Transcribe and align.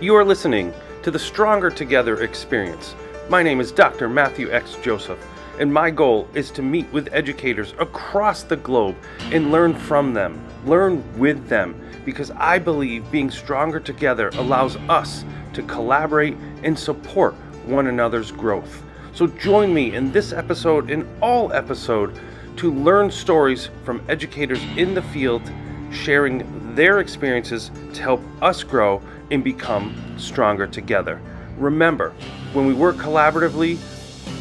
You 0.00 0.14
are 0.14 0.24
listening 0.24 0.72
to 1.02 1.10
the 1.10 1.18
Stronger 1.18 1.70
Together 1.70 2.22
experience. 2.22 2.94
My 3.28 3.42
name 3.42 3.58
is 3.58 3.72
Dr. 3.72 4.08
Matthew 4.08 4.48
X. 4.48 4.76
Joseph, 4.80 5.18
and 5.58 5.74
my 5.74 5.90
goal 5.90 6.28
is 6.34 6.52
to 6.52 6.62
meet 6.62 6.86
with 6.92 7.12
educators 7.12 7.74
across 7.80 8.44
the 8.44 8.58
globe 8.58 8.94
and 9.32 9.50
learn 9.50 9.74
from 9.74 10.14
them, 10.14 10.40
learn 10.64 11.02
with 11.18 11.48
them, 11.48 11.74
because 12.04 12.30
I 12.36 12.60
believe 12.60 13.10
being 13.10 13.28
stronger 13.28 13.80
together 13.80 14.28
allows 14.34 14.76
us 14.88 15.24
to 15.54 15.64
collaborate 15.64 16.36
and 16.62 16.78
support 16.78 17.34
one 17.66 17.88
another's 17.88 18.30
growth. 18.30 18.84
So 19.14 19.26
join 19.26 19.74
me 19.74 19.96
in 19.96 20.12
this 20.12 20.32
episode 20.32 20.92
and 20.92 21.08
all 21.20 21.52
episode 21.52 22.16
to 22.58 22.72
learn 22.72 23.10
stories 23.10 23.68
from 23.82 24.00
educators 24.08 24.62
in 24.76 24.94
the 24.94 25.02
field 25.02 25.42
sharing 25.90 26.57
their 26.74 27.00
experiences 27.00 27.70
to 27.94 28.02
help 28.02 28.22
us 28.42 28.62
grow 28.62 29.02
and 29.30 29.42
become 29.44 29.94
stronger 30.16 30.66
together. 30.66 31.20
Remember, 31.56 32.10
when 32.52 32.66
we 32.66 32.74
work 32.74 32.96
collaboratively, 32.96 33.78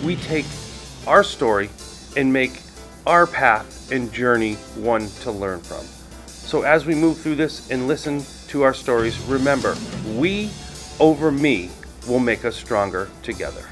we 0.03 0.15
take 0.17 0.45
our 1.07 1.23
story 1.23 1.69
and 2.16 2.31
make 2.31 2.61
our 3.05 3.25
path 3.25 3.91
and 3.91 4.11
journey 4.11 4.55
one 4.75 5.07
to 5.21 5.31
learn 5.31 5.61
from. 5.61 5.85
So, 6.27 6.61
as 6.61 6.85
we 6.85 6.95
move 6.95 7.17
through 7.17 7.35
this 7.35 7.69
and 7.71 7.88
listen 7.88 8.23
to 8.49 8.63
our 8.63 8.73
stories, 8.73 9.19
remember, 9.21 9.75
we 10.16 10.49
over 10.99 11.31
me 11.31 11.69
will 12.07 12.19
make 12.19 12.45
us 12.45 12.55
stronger 12.55 13.09
together. 13.23 13.66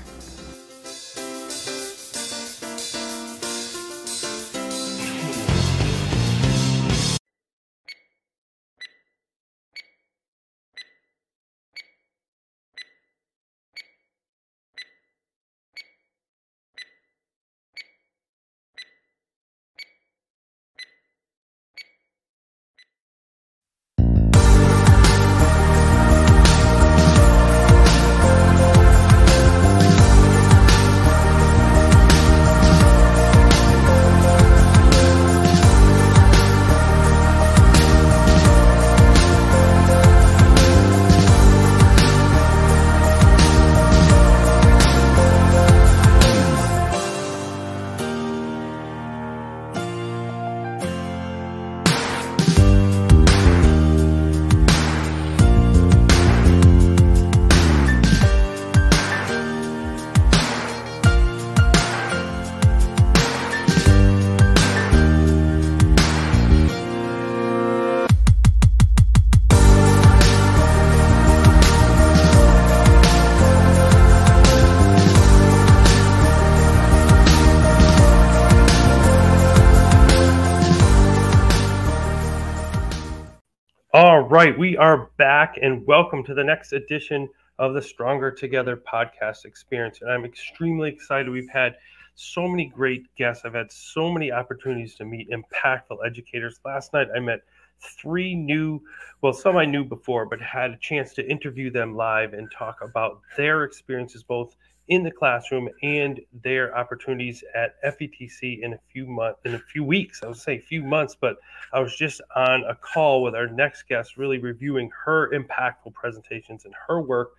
Right, 84.27 84.57
we 84.57 84.75
are 84.75 85.11
back 85.17 85.59
and 85.61 85.85
welcome 85.85 86.23
to 86.23 86.33
the 86.33 86.43
next 86.43 86.73
edition 86.73 87.29
of 87.59 87.75
the 87.75 87.81
Stronger 87.81 88.31
Together 88.31 88.75
podcast 88.75 89.45
experience. 89.45 90.01
And 90.01 90.09
I'm 90.09 90.25
extremely 90.25 90.89
excited. 90.89 91.29
We've 91.29 91.47
had 91.47 91.75
so 92.15 92.47
many 92.47 92.65
great 92.65 93.03
guests. 93.15 93.45
I've 93.45 93.53
had 93.53 93.71
so 93.71 94.11
many 94.11 94.31
opportunities 94.31 94.95
to 94.95 95.05
meet 95.05 95.29
impactful 95.29 95.97
educators. 96.03 96.59
Last 96.65 96.91
night 96.91 97.09
I 97.15 97.19
met 97.19 97.41
three 97.79 98.33
new, 98.33 98.81
well, 99.21 99.31
some 99.31 99.57
I 99.57 99.65
knew 99.65 99.85
before, 99.85 100.25
but 100.25 100.41
had 100.41 100.71
a 100.71 100.77
chance 100.77 101.13
to 101.13 101.29
interview 101.29 101.69
them 101.69 101.95
live 101.95 102.33
and 102.33 102.51
talk 102.51 102.79
about 102.81 103.21
their 103.37 103.63
experiences 103.63 104.23
both 104.23 104.55
in 104.87 105.03
the 105.03 105.11
classroom 105.11 105.69
and 105.81 106.19
their 106.43 106.75
opportunities 106.77 107.43
at 107.55 107.81
FETC 107.83 108.61
in 108.61 108.73
a 108.73 108.79
few 108.91 109.07
months, 109.07 109.39
in 109.45 109.55
a 109.55 109.59
few 109.59 109.83
weeks. 109.83 110.21
I 110.23 110.27
would 110.27 110.37
say 110.37 110.57
a 110.57 110.61
few 110.61 110.83
months, 110.83 111.15
but 111.19 111.37
I 111.73 111.79
was 111.79 111.95
just 111.95 112.21
on 112.35 112.63
a 112.65 112.75
call 112.75 113.23
with 113.23 113.35
our 113.35 113.47
next 113.47 113.87
guest, 113.87 114.17
really 114.17 114.37
reviewing 114.37 114.91
her 115.05 115.31
impactful 115.31 115.93
presentations 115.93 116.65
and 116.65 116.73
her 116.87 117.01
work, 117.01 117.31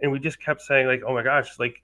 and 0.00 0.10
we 0.10 0.18
just 0.18 0.40
kept 0.40 0.62
saying 0.62 0.86
like, 0.86 1.02
"Oh 1.06 1.14
my 1.14 1.22
gosh, 1.22 1.58
like." 1.58 1.82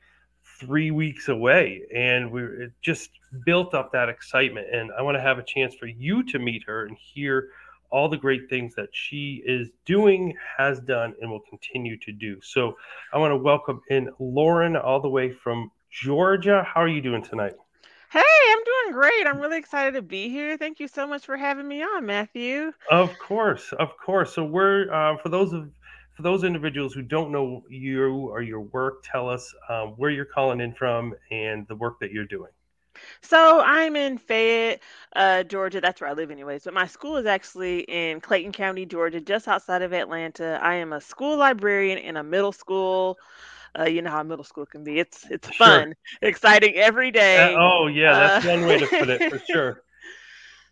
three 0.58 0.90
weeks 0.90 1.28
away 1.28 1.82
and 1.94 2.30
we 2.30 2.42
just 2.82 3.10
built 3.44 3.72
up 3.74 3.92
that 3.92 4.08
excitement 4.08 4.66
and 4.72 4.90
i 4.98 5.02
want 5.02 5.14
to 5.14 5.20
have 5.20 5.38
a 5.38 5.42
chance 5.42 5.74
for 5.74 5.86
you 5.86 6.22
to 6.22 6.38
meet 6.38 6.62
her 6.66 6.86
and 6.86 6.96
hear 6.98 7.50
all 7.90 8.08
the 8.08 8.16
great 8.16 8.48
things 8.48 8.74
that 8.76 8.88
she 8.92 9.42
is 9.44 9.68
doing, 9.84 10.34
has 10.56 10.80
done, 10.80 11.14
and 11.20 11.30
will 11.30 11.42
continue 11.48 11.98
to 11.98 12.12
do. 12.12 12.40
So 12.42 12.76
I 13.12 13.18
want 13.18 13.32
to 13.32 13.36
welcome 13.36 13.80
in 13.88 14.10
Lauren 14.18 14.76
all 14.76 15.00
the 15.00 15.08
way 15.08 15.32
from 15.32 15.70
Georgia. 15.90 16.64
How 16.66 16.82
are 16.82 16.88
you 16.88 17.00
doing 17.00 17.22
tonight? 17.22 17.54
Hey, 18.10 18.22
I'm 18.50 18.64
doing 18.64 18.92
great. 18.92 19.26
I'm 19.26 19.40
really 19.40 19.58
excited 19.58 19.94
to 19.94 20.02
be 20.02 20.28
here. 20.28 20.56
Thank 20.56 20.80
you 20.80 20.88
so 20.88 21.06
much 21.06 21.24
for 21.24 21.36
having 21.36 21.68
me 21.68 21.82
on, 21.82 22.06
Matthew. 22.06 22.72
Of 22.90 23.16
course, 23.18 23.72
of 23.78 23.96
course. 24.04 24.34
So 24.34 24.44
we're 24.44 24.92
uh, 24.92 25.16
for 25.18 25.28
those 25.28 25.52
of 25.52 25.70
for 26.16 26.22
those 26.22 26.44
individuals 26.44 26.92
who 26.92 27.02
don't 27.02 27.30
know 27.30 27.62
you 27.70 28.28
or 28.28 28.42
your 28.42 28.60
work, 28.60 29.04
tell 29.04 29.28
us 29.28 29.54
um, 29.68 29.94
where 29.96 30.10
you're 30.10 30.24
calling 30.24 30.60
in 30.60 30.74
from 30.74 31.14
and 31.30 31.66
the 31.68 31.76
work 31.76 32.00
that 32.00 32.10
you're 32.10 32.26
doing. 32.26 32.50
So 33.22 33.60
I'm 33.60 33.96
in 33.96 34.18
Fayette, 34.18 34.80
uh, 35.14 35.42
Georgia. 35.44 35.80
That's 35.80 36.00
where 36.00 36.10
I 36.10 36.12
live, 36.14 36.30
anyways. 36.30 36.64
But 36.64 36.74
my 36.74 36.86
school 36.86 37.16
is 37.16 37.26
actually 37.26 37.80
in 37.80 38.20
Clayton 38.20 38.52
County, 38.52 38.86
Georgia, 38.86 39.20
just 39.20 39.48
outside 39.48 39.82
of 39.82 39.92
Atlanta. 39.92 40.58
I 40.62 40.74
am 40.76 40.92
a 40.92 41.00
school 41.00 41.36
librarian 41.36 41.98
in 41.98 42.16
a 42.16 42.22
middle 42.22 42.52
school. 42.52 43.18
Uh, 43.78 43.84
you 43.84 44.02
know 44.02 44.10
how 44.10 44.22
middle 44.22 44.44
school 44.44 44.66
can 44.66 44.82
be. 44.82 44.98
It's 44.98 45.24
it's 45.30 45.48
fun, 45.56 45.94
sure. 46.22 46.28
exciting 46.28 46.74
every 46.74 47.10
day. 47.10 47.54
Uh, 47.54 47.58
oh 47.60 47.86
yeah, 47.86 48.14
that's 48.14 48.44
uh, 48.44 48.48
one 48.50 48.66
way 48.66 48.78
to 48.78 48.86
put 48.86 49.08
it 49.08 49.22
for 49.30 49.38
sure. 49.46 49.82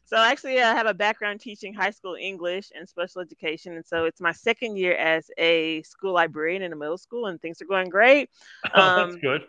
So 0.07 0.17
actually, 0.17 0.61
I 0.63 0.75
have 0.75 0.87
a 0.87 0.95
background 0.95 1.41
teaching 1.41 1.75
high 1.75 1.91
school 1.91 2.17
English 2.19 2.71
and 2.75 2.89
special 2.89 3.21
education, 3.21 3.75
and 3.75 3.85
so 3.85 4.07
it's 4.07 4.21
my 4.21 4.33
second 4.33 4.77
year 4.77 4.95
as 4.95 5.31
a 5.37 5.83
school 5.83 6.15
librarian 6.15 6.63
in 6.63 6.73
a 6.73 6.77
middle 6.77 6.97
school, 6.97 7.27
and 7.27 7.41
things 7.41 7.61
are 7.61 7.67
going 7.67 7.91
great. 7.91 8.31
Um, 8.75 9.11
that's 9.11 9.17
good. 9.17 9.43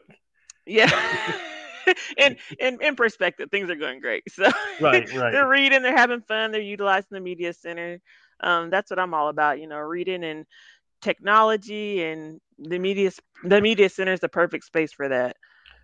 Yeah. 0.66 0.92
in, 2.18 2.38
in 2.60 2.82
in 2.82 2.96
perspective, 2.96 3.50
things 3.52 3.70
are 3.70 3.76
going 3.76 4.00
great. 4.00 4.24
So 4.30 4.50
right, 4.82 5.12
right. 5.16 5.32
they're 5.32 5.48
reading, 5.48 5.82
they're 5.82 5.96
having 5.96 6.22
fun, 6.22 6.52
they're 6.52 6.62
utilizing 6.62 7.10
the 7.12 7.20
media 7.20 7.54
center. 7.54 8.00
Um, 8.42 8.70
that's 8.70 8.90
what 8.90 9.00
I'm 9.00 9.14
all 9.14 9.30
about, 9.30 9.60
you 9.60 9.68
know, 9.68 9.80
reading 9.80 10.24
and 10.24 10.46
technology 11.02 12.04
and 12.04 12.42
the 12.58 12.80
media 12.80 13.12
the 13.44 13.62
media 13.62 13.90
center 13.90 14.14
is 14.14 14.20
the 14.20 14.30
perfect 14.30 14.66
space 14.66 14.92
for 14.92 15.08
that. 15.10 15.38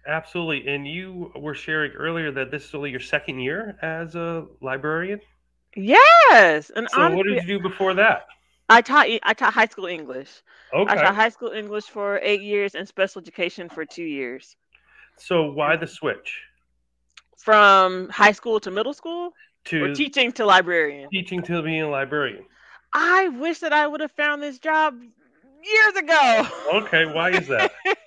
Absolutely. 0.08 0.68
And 0.68 0.88
you 0.88 1.32
were 1.36 1.56
sharing 1.56 1.92
earlier 1.94 2.32
that 2.32 2.52
this 2.52 2.66
is 2.66 2.76
only 2.76 2.92
your 2.92 3.00
second 3.00 3.40
year 3.40 3.78
as 3.82 4.16
a 4.16 4.46
librarian. 4.62 5.20
Yes. 5.76 6.70
And 6.76 6.88
so, 6.90 7.02
honestly, 7.02 7.18
what 7.18 7.26
did 7.28 7.48
you 7.48 7.60
do 7.60 7.60
before 7.60 7.96
that? 7.96 8.28
I 8.70 8.82
taught 8.82 9.08
I 9.24 9.34
taught 9.34 9.54
high 9.54 9.68
school 9.68 9.86
English. 9.86 10.30
Okay. 10.74 10.92
I 10.92 10.96
taught 10.96 11.16
high 11.16 11.30
school 11.30 11.50
English 11.50 11.86
for 11.86 12.20
eight 12.24 12.41
years 12.41 12.76
and 12.76 12.88
special 12.88 13.22
education 13.22 13.70
for 13.70 13.86
two 13.86 14.03
years. 14.03 14.56
So 15.17 15.52
why 15.52 15.76
the 15.76 15.88
switch? 15.88 16.41
From 17.38 18.09
high 18.09 18.32
school 18.32 18.59
to 18.62 18.72
middle 18.72 18.94
school? 18.94 19.34
To 19.66 19.84
or 19.84 19.94
teaching 19.94 20.32
to 20.34 20.46
librarian. 20.46 21.09
Teaching 21.09 21.41
to 21.44 21.62
being 21.62 21.82
a 21.82 21.90
librarian. 21.90 22.46
I 22.94 23.29
wish 23.29 23.59
that 23.59 23.73
I 23.73 23.88
would 23.88 24.02
have 24.02 24.12
found 24.12 24.41
this 24.41 24.59
job 24.59 24.96
years 25.64 25.96
ago. 25.96 26.47
Okay, 26.73 27.06
why 27.06 27.32
is 27.32 27.47
that? 27.47 27.72
it 27.85 27.97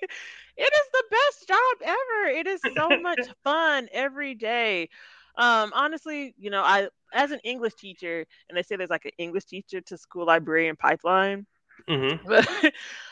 is 0.73 0.87
the 0.93 1.03
best 1.11 1.47
job 1.47 1.77
ever. 1.83 2.29
It 2.29 2.47
is 2.47 2.61
so 2.75 2.97
much 3.01 3.19
fun 3.43 3.87
every 3.91 4.35
day. 4.35 4.89
Um, 5.37 5.71
honestly, 5.73 6.33
you 6.37 6.49
know, 6.49 6.63
I 6.63 6.89
as 7.13 7.31
an 7.31 7.39
English 7.43 7.75
teacher, 7.75 8.25
and 8.49 8.57
they 8.57 8.63
say 8.63 8.75
there's 8.75 8.89
like 8.89 9.05
an 9.05 9.11
English 9.17 9.45
teacher 9.45 9.81
to 9.81 9.97
school 9.97 10.25
librarian 10.25 10.75
pipeline. 10.75 11.45
Mm-hmm. 11.87 12.25
But 12.27 12.47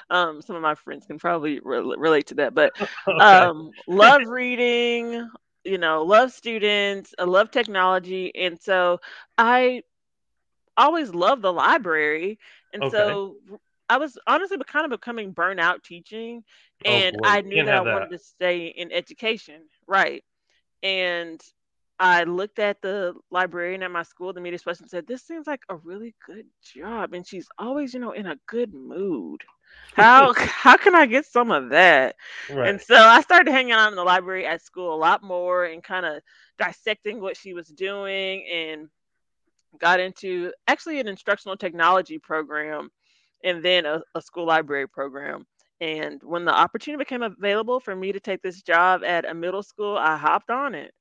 um, 0.10 0.42
some 0.42 0.56
of 0.56 0.62
my 0.62 0.76
friends 0.76 1.06
can 1.06 1.18
probably 1.20 1.60
re- 1.60 1.96
relate 1.98 2.28
to 2.28 2.36
that. 2.36 2.54
But 2.54 2.74
okay. 3.08 3.48
um, 3.48 3.72
love 3.88 4.26
reading, 4.26 5.30
you 5.64 5.78
know, 5.78 6.04
love 6.04 6.32
students, 6.32 7.14
I 7.18 7.24
love 7.24 7.52
technology, 7.52 8.34
and 8.36 8.60
so 8.62 9.00
I 9.38 9.84
always 10.78 11.14
love 11.14 11.42
the 11.42 11.54
library. 11.54 12.40
And 12.74 12.86
okay. 12.86 12.86
so 12.86 13.36
I 13.90 13.98
was 13.98 14.18
honestly 14.28 14.58
kind 14.66 14.86
of 14.86 14.92
becoming 14.92 15.34
burnout 15.34 15.84
teaching, 15.84 16.44
Oh, 16.86 17.02
and 17.02 17.16
boy, 17.16 17.24
I 17.24 17.42
knew 17.42 17.64
that 17.64 17.74
I 17.76 17.82
that. 17.84 17.84
wanted 17.84 18.10
to 18.12 18.20
stay 18.20 18.68
in 18.68 18.92
education, 18.92 19.64
right? 19.88 20.24
And 20.84 21.42
I 22.00 22.24
looked 22.24 22.60
at 22.60 22.82
the 22.82 23.16
librarian 23.32 23.82
at 23.82 23.92
my 23.92 24.04
school, 24.04 24.32
the 24.32 24.42
media 24.42 24.60
specialist, 24.60 24.82
and 24.82 24.90
said, 24.90 25.08
"This 25.08 25.24
seems 25.24 25.48
like 25.48 25.62
a 25.70 25.76
really 25.76 26.16
good 26.26 26.46
job, 26.62 27.14
and 27.14 27.26
she's 27.26 27.48
always, 27.58 27.94
you 27.94 28.00
know, 28.00 28.12
in 28.12 28.28
a 28.28 28.38
good 28.48 28.74
mood. 28.74 29.44
How 29.94 30.34
how 30.38 30.78
can 30.78 30.96
I 30.96 31.08
get 31.08 31.26
some 31.26 31.52
of 31.52 31.70
that?" 31.70 32.16
Right. 32.50 32.70
And 32.70 32.82
so 32.82 32.96
I 32.96 33.22
started 33.22 33.52
hanging 33.52 33.72
out 33.72 33.90
in 33.90 33.96
the 33.96 34.04
library 34.04 34.46
at 34.46 34.62
school 34.62 34.94
a 34.94 34.98
lot 34.98 35.24
more 35.24 35.66
and 35.66 35.84
kind 35.84 36.06
of 36.06 36.22
dissecting 36.60 37.20
what 37.20 37.36
she 37.36 37.54
was 37.54 37.68
doing 37.68 38.46
and 38.48 38.90
got 39.80 40.00
into 40.00 40.52
actually 40.68 41.00
an 41.00 41.08
instructional 41.08 41.58
technology 41.58 42.18
program 42.20 42.90
and 43.44 43.64
then 43.64 43.86
a, 43.86 44.02
a 44.16 44.22
school 44.22 44.46
library 44.46 44.88
program. 44.88 45.46
And 45.80 46.22
when 46.24 46.46
the 46.46 46.54
opportunity 46.54 47.04
became 47.04 47.22
available 47.22 47.80
for 47.80 47.96
me 47.96 48.12
to 48.12 48.20
take 48.20 48.42
this 48.42 48.62
job 48.64 49.04
at 49.04 49.30
a 49.30 49.34
middle 49.34 49.62
school, 49.62 49.96
I 49.98 50.18
hopped 50.18 50.50
on 50.50 50.74
it. 50.74 50.92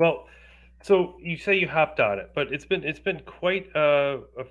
Well, 0.00 0.26
so 0.82 1.16
you 1.20 1.36
say 1.36 1.56
you 1.56 1.68
hopped 1.68 1.98
on 2.00 2.18
it, 2.18 2.30
but 2.34 2.52
it's 2.52 2.64
been 2.64 2.84
it's 2.84 3.00
been 3.00 3.20
quite 3.26 3.66
a, 3.74 4.20
a 4.38 4.44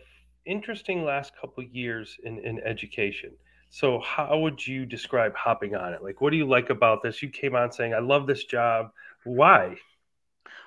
interesting 0.46 1.04
last 1.06 1.34
couple 1.40 1.64
years 1.64 2.18
in 2.24 2.40
in 2.40 2.60
education. 2.66 3.32
So 3.70 4.00
how 4.00 4.40
would 4.40 4.66
you 4.66 4.86
describe 4.86 5.36
hopping 5.36 5.76
on 5.76 5.94
it? 5.94 6.04
Like, 6.04 6.22
what 6.22 6.32
do 6.32 6.38
you 6.38 6.48
like 6.48 6.70
about 6.70 7.04
this? 7.04 7.22
You 7.22 7.30
came 7.30 7.56
on 7.56 7.72
saying, 7.72 7.94
"I 7.94 8.00
love 8.00 8.28
this 8.28 8.44
job." 8.46 8.92
Why? 9.24 9.78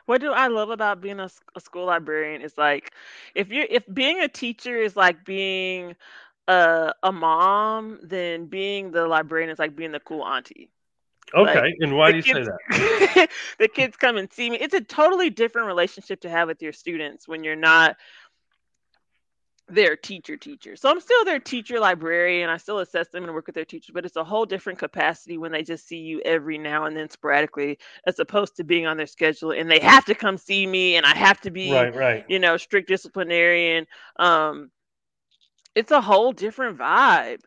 What 0.07 0.21
do 0.21 0.33
I 0.33 0.49
love 0.49 0.71
about 0.71 1.01
being 1.01 1.21
a 1.21 1.31
school 1.59 1.87
librarian 1.87 2.43
is 2.43 2.57
like 2.59 2.93
if 3.35 3.49
you're 3.51 3.67
if 3.71 3.85
being 3.93 4.21
a 4.21 4.29
teacher 4.29 4.77
is 4.77 4.97
like 4.97 5.25
being 5.25 5.97
a, 6.49 6.95
a 7.03 7.13
mom, 7.13 7.99
then 8.03 8.47
being 8.47 8.93
the 8.93 9.07
librarian 9.07 9.51
is 9.51 9.59
like 9.59 9.77
being 9.77 9.93
the 9.93 10.01
cool 10.01 10.25
auntie. 10.25 10.71
Like 11.35 11.57
Okay, 11.57 11.75
and 11.81 11.97
why 11.97 12.11
do 12.11 12.17
you 12.19 12.23
say 12.23 12.45
that? 12.45 13.29
the 13.59 13.69
kids 13.69 13.97
come 13.97 14.17
and 14.17 14.33
see 14.33 14.51
me. 14.51 14.59
It's 14.59 14.75
a 14.75 14.81
totally 14.81 15.31
different 15.31 15.67
relationship 15.67 16.21
to 16.23 16.31
have 16.31 16.49
with 16.49 16.63
your 16.63 16.73
students 16.73 17.29
when 17.29 17.45
you're 17.45 17.57
not 17.57 17.97
their 19.71 19.97
teacher 19.97 20.37
teacher. 20.37 20.77
So 20.77 20.91
I'm 20.91 21.01
still 21.01 21.25
their 21.25 21.39
teacher 21.39 21.79
librarian. 21.79 22.51
I 22.51 22.57
still 22.57 22.81
assess 22.81 23.09
them 23.09 23.25
and 23.25 23.33
work 23.33 23.47
with 23.47 23.55
their 23.55 23.65
teachers, 23.65 23.93
but 23.95 24.05
it's 24.05 24.17
a 24.17 24.25
whole 24.25 24.45
different 24.45 24.79
capacity 24.79 25.39
when 25.39 25.53
they 25.53 25.63
just 25.63 25.87
see 25.87 25.99
you 25.99 26.21
every 26.25 26.59
now 26.59 26.85
and 26.85 26.97
then 26.97 27.09
sporadically 27.09 27.79
as 28.07 28.19
opposed 28.19 28.57
to 28.57 28.65
being 28.65 28.87
on 28.87 28.97
their 28.97 29.07
schedule 29.07 29.53
and 29.53 29.71
they 29.71 29.79
have 29.79 30.05
to 30.07 30.15
come 30.15 30.37
see 30.37 30.67
me 30.67 30.97
and 30.97 31.07
I 31.07 31.17
have 31.17 31.41
to 31.43 31.51
be, 31.51 31.73
Right, 31.73 31.95
right. 31.95 32.25
you 32.29 32.39
know, 32.39 32.57
strict 32.57 32.89
disciplinarian. 32.89 33.87
Um 34.19 34.71
it's 35.75 35.93
a 35.93 36.01
whole 36.01 36.33
different 36.33 36.79
vibe. 36.79 37.41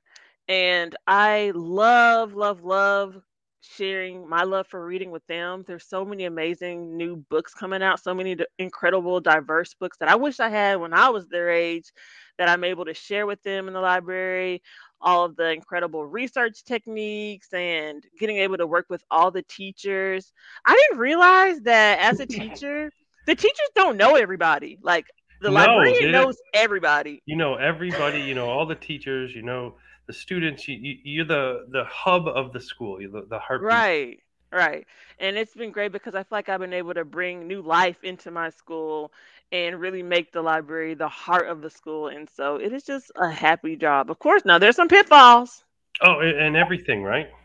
And 0.48 0.96
I 1.08 1.52
love, 1.56 2.34
love, 2.34 2.64
love 2.64 3.22
sharing 3.63 4.27
my 4.30 4.44
love 4.44 4.68
for 4.68 4.86
reading 4.86 5.12
with 5.12 5.25
them. 5.27 5.63
There's 5.68 5.88
so 5.88 6.06
many 6.06 6.25
amazing 6.25 6.98
new 6.98 7.18
books 7.18 7.54
coming 7.54 7.81
out, 7.83 8.01
so 8.04 8.13
many 8.13 8.38
incredible, 8.60 9.19
diverse 9.21 9.74
books 9.74 9.98
that 10.00 10.10
I 10.10 10.15
wish 10.15 10.39
I 10.39 10.50
had 10.50 10.80
when 10.80 10.94
I 10.94 11.10
was 11.10 11.27
their 11.27 11.50
age 11.50 11.92
that 12.38 12.50
I'm 12.50 12.63
able 12.63 12.86
to 12.86 12.94
share 12.94 13.25
with 13.25 13.42
them 13.44 13.68
in 13.68 13.74
the 13.74 13.81
library. 13.81 14.62
All 15.01 15.25
of 15.25 15.36
the 15.36 15.50
incredible 15.51 16.06
research 16.06 16.63
techniques 16.63 17.54
and 17.54 18.04
getting 18.19 18.38
able 18.38 18.57
to 18.57 18.68
work 18.68 18.86
with 18.89 19.04
all 19.12 19.31
the 19.31 19.44
teachers. 19.44 20.33
I 20.65 20.74
didn't 20.74 21.00
realize 21.00 21.60
that 21.62 22.00
as 22.00 22.19
a 22.19 22.25
teacher, 22.27 22.92
the 23.25 23.36
teachers 23.36 23.69
don't 23.75 23.98
know 23.98 24.15
everybody. 24.15 24.80
Like 24.81 25.07
the 25.42 25.51
No, 25.51 25.51
librarian 25.51 26.12
knows 26.12 26.38
everybody. 26.54 27.24
You 27.25 27.36
know 27.36 27.56
everybody. 27.56 28.21
You 28.21 28.33
know 28.36 28.50
all 28.50 28.65
the 28.65 28.75
teachers. 28.75 29.33
You 29.36 29.42
know 29.44 29.75
the 30.08 30.14
students. 30.14 30.68
You, 30.68 30.76
you, 30.76 30.98
you're 31.04 31.26
the 31.26 31.66
the 31.70 31.84
hub 31.86 32.28
of 32.28 32.54
the 32.54 32.60
school. 32.60 33.02
You're 33.02 33.12
the, 33.12 33.26
the 33.30 33.40
heartbeat. 33.40 33.68
Right, 33.68 34.20
right. 34.52 34.88
And 35.20 35.38
it's 35.38 35.54
been 35.54 35.72
great 35.72 35.92
because 35.92 36.16
I 36.16 36.20
feel 36.20 36.38
like 36.38 36.50
I've 36.50 36.60
been 36.60 36.74
able 36.74 36.94
to 36.94 37.06
bring 37.06 37.48
new 37.48 37.62
life 37.62 38.04
into 38.04 38.32
my 38.32 38.50
school 38.50 39.12
and 39.52 39.80
really 39.80 40.04
make 40.04 40.32
the 40.32 40.42
library 40.42 40.96
the 40.96 41.08
heart 41.08 41.48
of 41.48 41.62
the 41.62 41.70
school. 41.70 42.08
And 42.08 42.28
so 42.36 42.56
it 42.56 42.74
is 42.74 42.84
just 42.84 43.12
a 43.16 43.30
happy 43.30 43.76
job. 43.76 44.10
Of 44.10 44.20
course, 44.20 44.44
now 44.46 44.60
there's 44.60 44.76
some 44.76 44.88
pitfalls. 44.88 45.64
Oh, 46.02 46.20
and 46.20 46.56
everything, 46.56 47.04
right? 47.04 47.30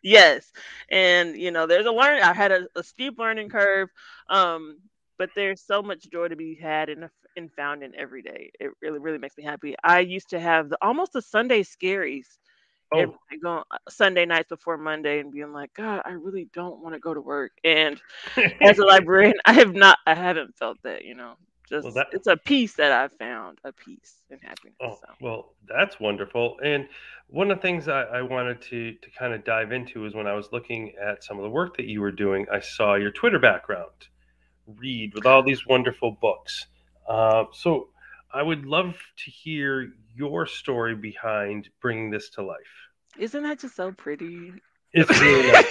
Yes. 0.00 0.52
And 0.90 1.36
you 1.36 1.50
know, 1.50 1.66
there's 1.66 1.86
a 1.86 1.90
learn 1.90 2.22
I 2.22 2.32
had 2.34 2.52
a, 2.52 2.68
a 2.76 2.84
steep 2.84 3.18
learning 3.18 3.48
curve. 3.48 3.88
Um, 4.28 4.78
but 5.18 5.30
there's 5.34 5.60
so 5.60 5.82
much 5.82 6.10
joy 6.10 6.28
to 6.28 6.36
be 6.36 6.54
had 6.54 6.88
and 6.88 7.08
and 7.36 7.52
found 7.52 7.82
in 7.82 7.94
every 7.96 8.22
day. 8.22 8.50
It 8.60 8.70
really, 8.82 8.98
really 8.98 9.18
makes 9.18 9.36
me 9.36 9.44
happy. 9.44 9.74
I 9.84 10.00
used 10.00 10.30
to 10.30 10.40
have 10.40 10.68
the, 10.70 10.78
almost 10.82 11.12
the 11.12 11.22
Sunday 11.22 11.62
scaries 11.62 12.26
Oh, 12.92 13.18
going 13.42 13.62
uh, 13.70 13.78
Sunday 13.88 14.26
nights 14.26 14.48
before 14.48 14.78
Monday 14.78 15.20
and 15.20 15.32
being 15.32 15.52
like, 15.52 15.72
God, 15.74 16.02
I 16.04 16.12
really 16.12 16.48
don't 16.54 16.82
want 16.82 16.94
to 16.94 17.00
go 17.00 17.14
to 17.14 17.20
work. 17.20 17.52
And 17.64 18.00
as 18.62 18.78
a 18.78 18.84
librarian, 18.86 19.36
I 19.46 19.54
have 19.54 19.74
not, 19.74 19.98
I 20.06 20.14
haven't 20.14 20.56
felt 20.56 20.78
that, 20.84 21.04
you 21.04 21.14
know, 21.14 21.34
well, 21.82 21.92
just 21.92 21.92
that 21.92 22.08
it's 22.10 22.26
a 22.28 22.36
peace 22.36 22.74
that 22.74 22.92
I've 22.92 23.12
found, 23.14 23.58
a 23.64 23.72
peace 23.72 24.22
and 24.30 24.40
happiness. 24.42 24.76
Oh, 24.80 24.98
So 25.00 25.08
well, 25.20 25.54
that's 25.66 25.98
wonderful. 26.00 26.58
And 26.62 26.88
one 27.28 27.50
of 27.50 27.58
the 27.58 27.62
things 27.62 27.88
I, 27.88 28.02
I 28.02 28.22
wanted 28.22 28.60
to 28.62 28.92
to 28.94 29.10
kind 29.18 29.32
of 29.32 29.44
dive 29.44 29.72
into 29.72 30.04
is 30.04 30.14
when 30.14 30.26
I 30.26 30.34
was 30.34 30.52
looking 30.52 30.94
at 31.02 31.24
some 31.24 31.38
of 31.38 31.44
the 31.44 31.50
work 31.50 31.76
that 31.78 31.86
you 31.86 32.00
were 32.00 32.12
doing, 32.12 32.46
I 32.52 32.60
saw 32.60 32.94
your 32.94 33.10
Twitter 33.10 33.38
background, 33.38 34.08
read 34.66 35.14
with 35.14 35.26
all 35.26 35.42
these 35.42 35.66
wonderful 35.66 36.12
books. 36.12 36.66
Uh, 37.08 37.44
so 37.52 37.88
I 38.32 38.42
would 38.42 38.64
love 38.66 38.94
to 39.24 39.30
hear 39.30 39.92
your 40.14 40.46
story 40.46 40.94
behind 40.94 41.68
bringing 41.80 42.10
this 42.10 42.30
to 42.30 42.42
life. 42.42 42.88
isn't 43.18 43.42
that 43.42 43.58
just 43.60 43.76
so 43.76 43.92
pretty? 43.92 44.62
It's 44.92 45.10
really 45.20 45.42
nice. 45.42 45.64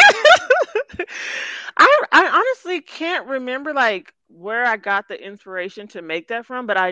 I 1.77 2.01
I 2.11 2.27
honestly 2.27 2.81
can't 2.81 3.27
remember 3.27 3.73
like 3.73 4.13
where 4.27 4.65
I 4.65 4.77
got 4.77 5.07
the 5.07 5.21
inspiration 5.21 5.87
to 5.89 6.01
make 6.01 6.27
that 6.29 6.45
from, 6.45 6.67
but 6.67 6.77
I 6.77 6.91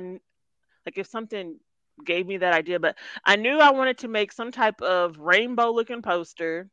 like 0.86 0.98
if 0.98 1.08
something 1.08 1.58
gave 2.06 2.28
me 2.28 2.38
that 2.38 2.54
idea, 2.54 2.80
but 2.80 2.98
I 3.26 3.36
knew 3.36 3.60
I 3.60 3.72
wanted 3.72 4.00
to 4.00 4.08
make 4.08 4.32
some 4.32 4.52
type 4.52 4.82
of 4.82 5.18
rainbow 5.20 5.72
looking 5.72 6.02
poster, 6.02 6.70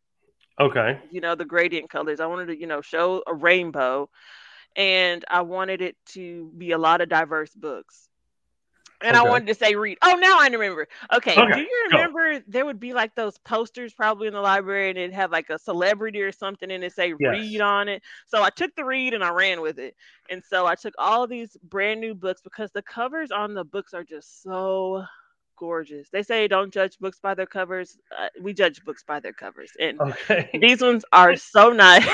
Okay. 0.59 0.99
you 1.11 1.21
know, 1.21 1.35
the 1.35 1.45
gradient 1.45 1.91
colors. 1.91 2.21
I 2.21 2.27
wanted 2.27 2.47
to, 2.47 2.59
you 2.59 2.67
know, 2.67 2.81
show 2.81 3.23
a 3.27 3.35
rainbow 3.35 4.09
and 4.77 5.25
I 5.29 5.43
wanted 5.43 5.83
it 5.83 5.97
to 6.11 6.53
be 6.57 6.73
a 6.73 6.79
lot 6.79 7.01
of 7.01 7.09
diverse 7.09 7.55
books. 7.55 8.09
And 9.03 9.17
I 9.17 9.23
wanted 9.23 9.47
to 9.47 9.55
say 9.55 9.75
read. 9.77 9.97
Oh, 10.03 10.15
now 10.21 10.39
I 10.41 10.49
remember. 10.49 10.87
Okay. 11.15 11.35
Do 11.35 11.41
Okay. 11.41 11.63
you 11.63 11.87
Go. 11.89 11.97
remember 11.97 12.41
there 12.47 12.67
would 12.67 12.79
be 12.79 12.93
like 12.93 13.15
those 13.15 13.39
posters 13.39 13.95
probably 13.95 14.27
in 14.29 14.35
the 14.35 14.41
library 14.41 14.91
and 14.91 14.99
it'd 14.99 15.15
have 15.15 15.33
like 15.33 15.49
a 15.49 15.59
celebrity 15.59 16.21
or 16.21 16.33
something 16.33 16.71
and 16.71 16.85
it 16.85 16.93
say 16.93 17.15
read 17.15 17.63
on 17.63 17.89
it? 17.89 18.03
So 18.27 18.43
I 18.43 18.51
took 18.51 18.75
the 18.77 18.85
read 18.85 19.15
and 19.15 19.25
I 19.25 19.31
ran 19.31 19.63
with 19.63 19.79
it. 19.79 19.95
And 20.29 20.43
so 20.45 20.67
I 20.67 20.75
took 20.75 20.93
all 20.99 21.27
these 21.27 21.57
brand 21.63 22.01
new 22.01 22.15
books 22.15 22.43
because 22.43 22.73
the 22.73 22.83
covers 22.83 23.31
on 23.31 23.55
the 23.55 23.65
books 23.65 23.95
are 23.95 24.05
just 24.05 24.43
so 24.43 25.03
gorgeous. 25.61 26.11
They 26.11 26.25
say 26.25 26.49
don't 26.49 26.75
judge 26.75 26.99
books 27.01 27.21
by 27.21 27.35
their 27.37 27.47
covers. 27.47 27.99
Uh, 28.19 28.29
we 28.43 28.55
judge 28.55 28.85
books 28.85 29.05
by 29.05 29.21
their 29.21 29.35
covers. 29.35 29.73
And 29.81 30.01
Okay. 30.01 30.51
these 30.61 30.83
ones 30.83 31.05
are 31.13 31.37
so 31.37 31.71
nice. 31.71 32.09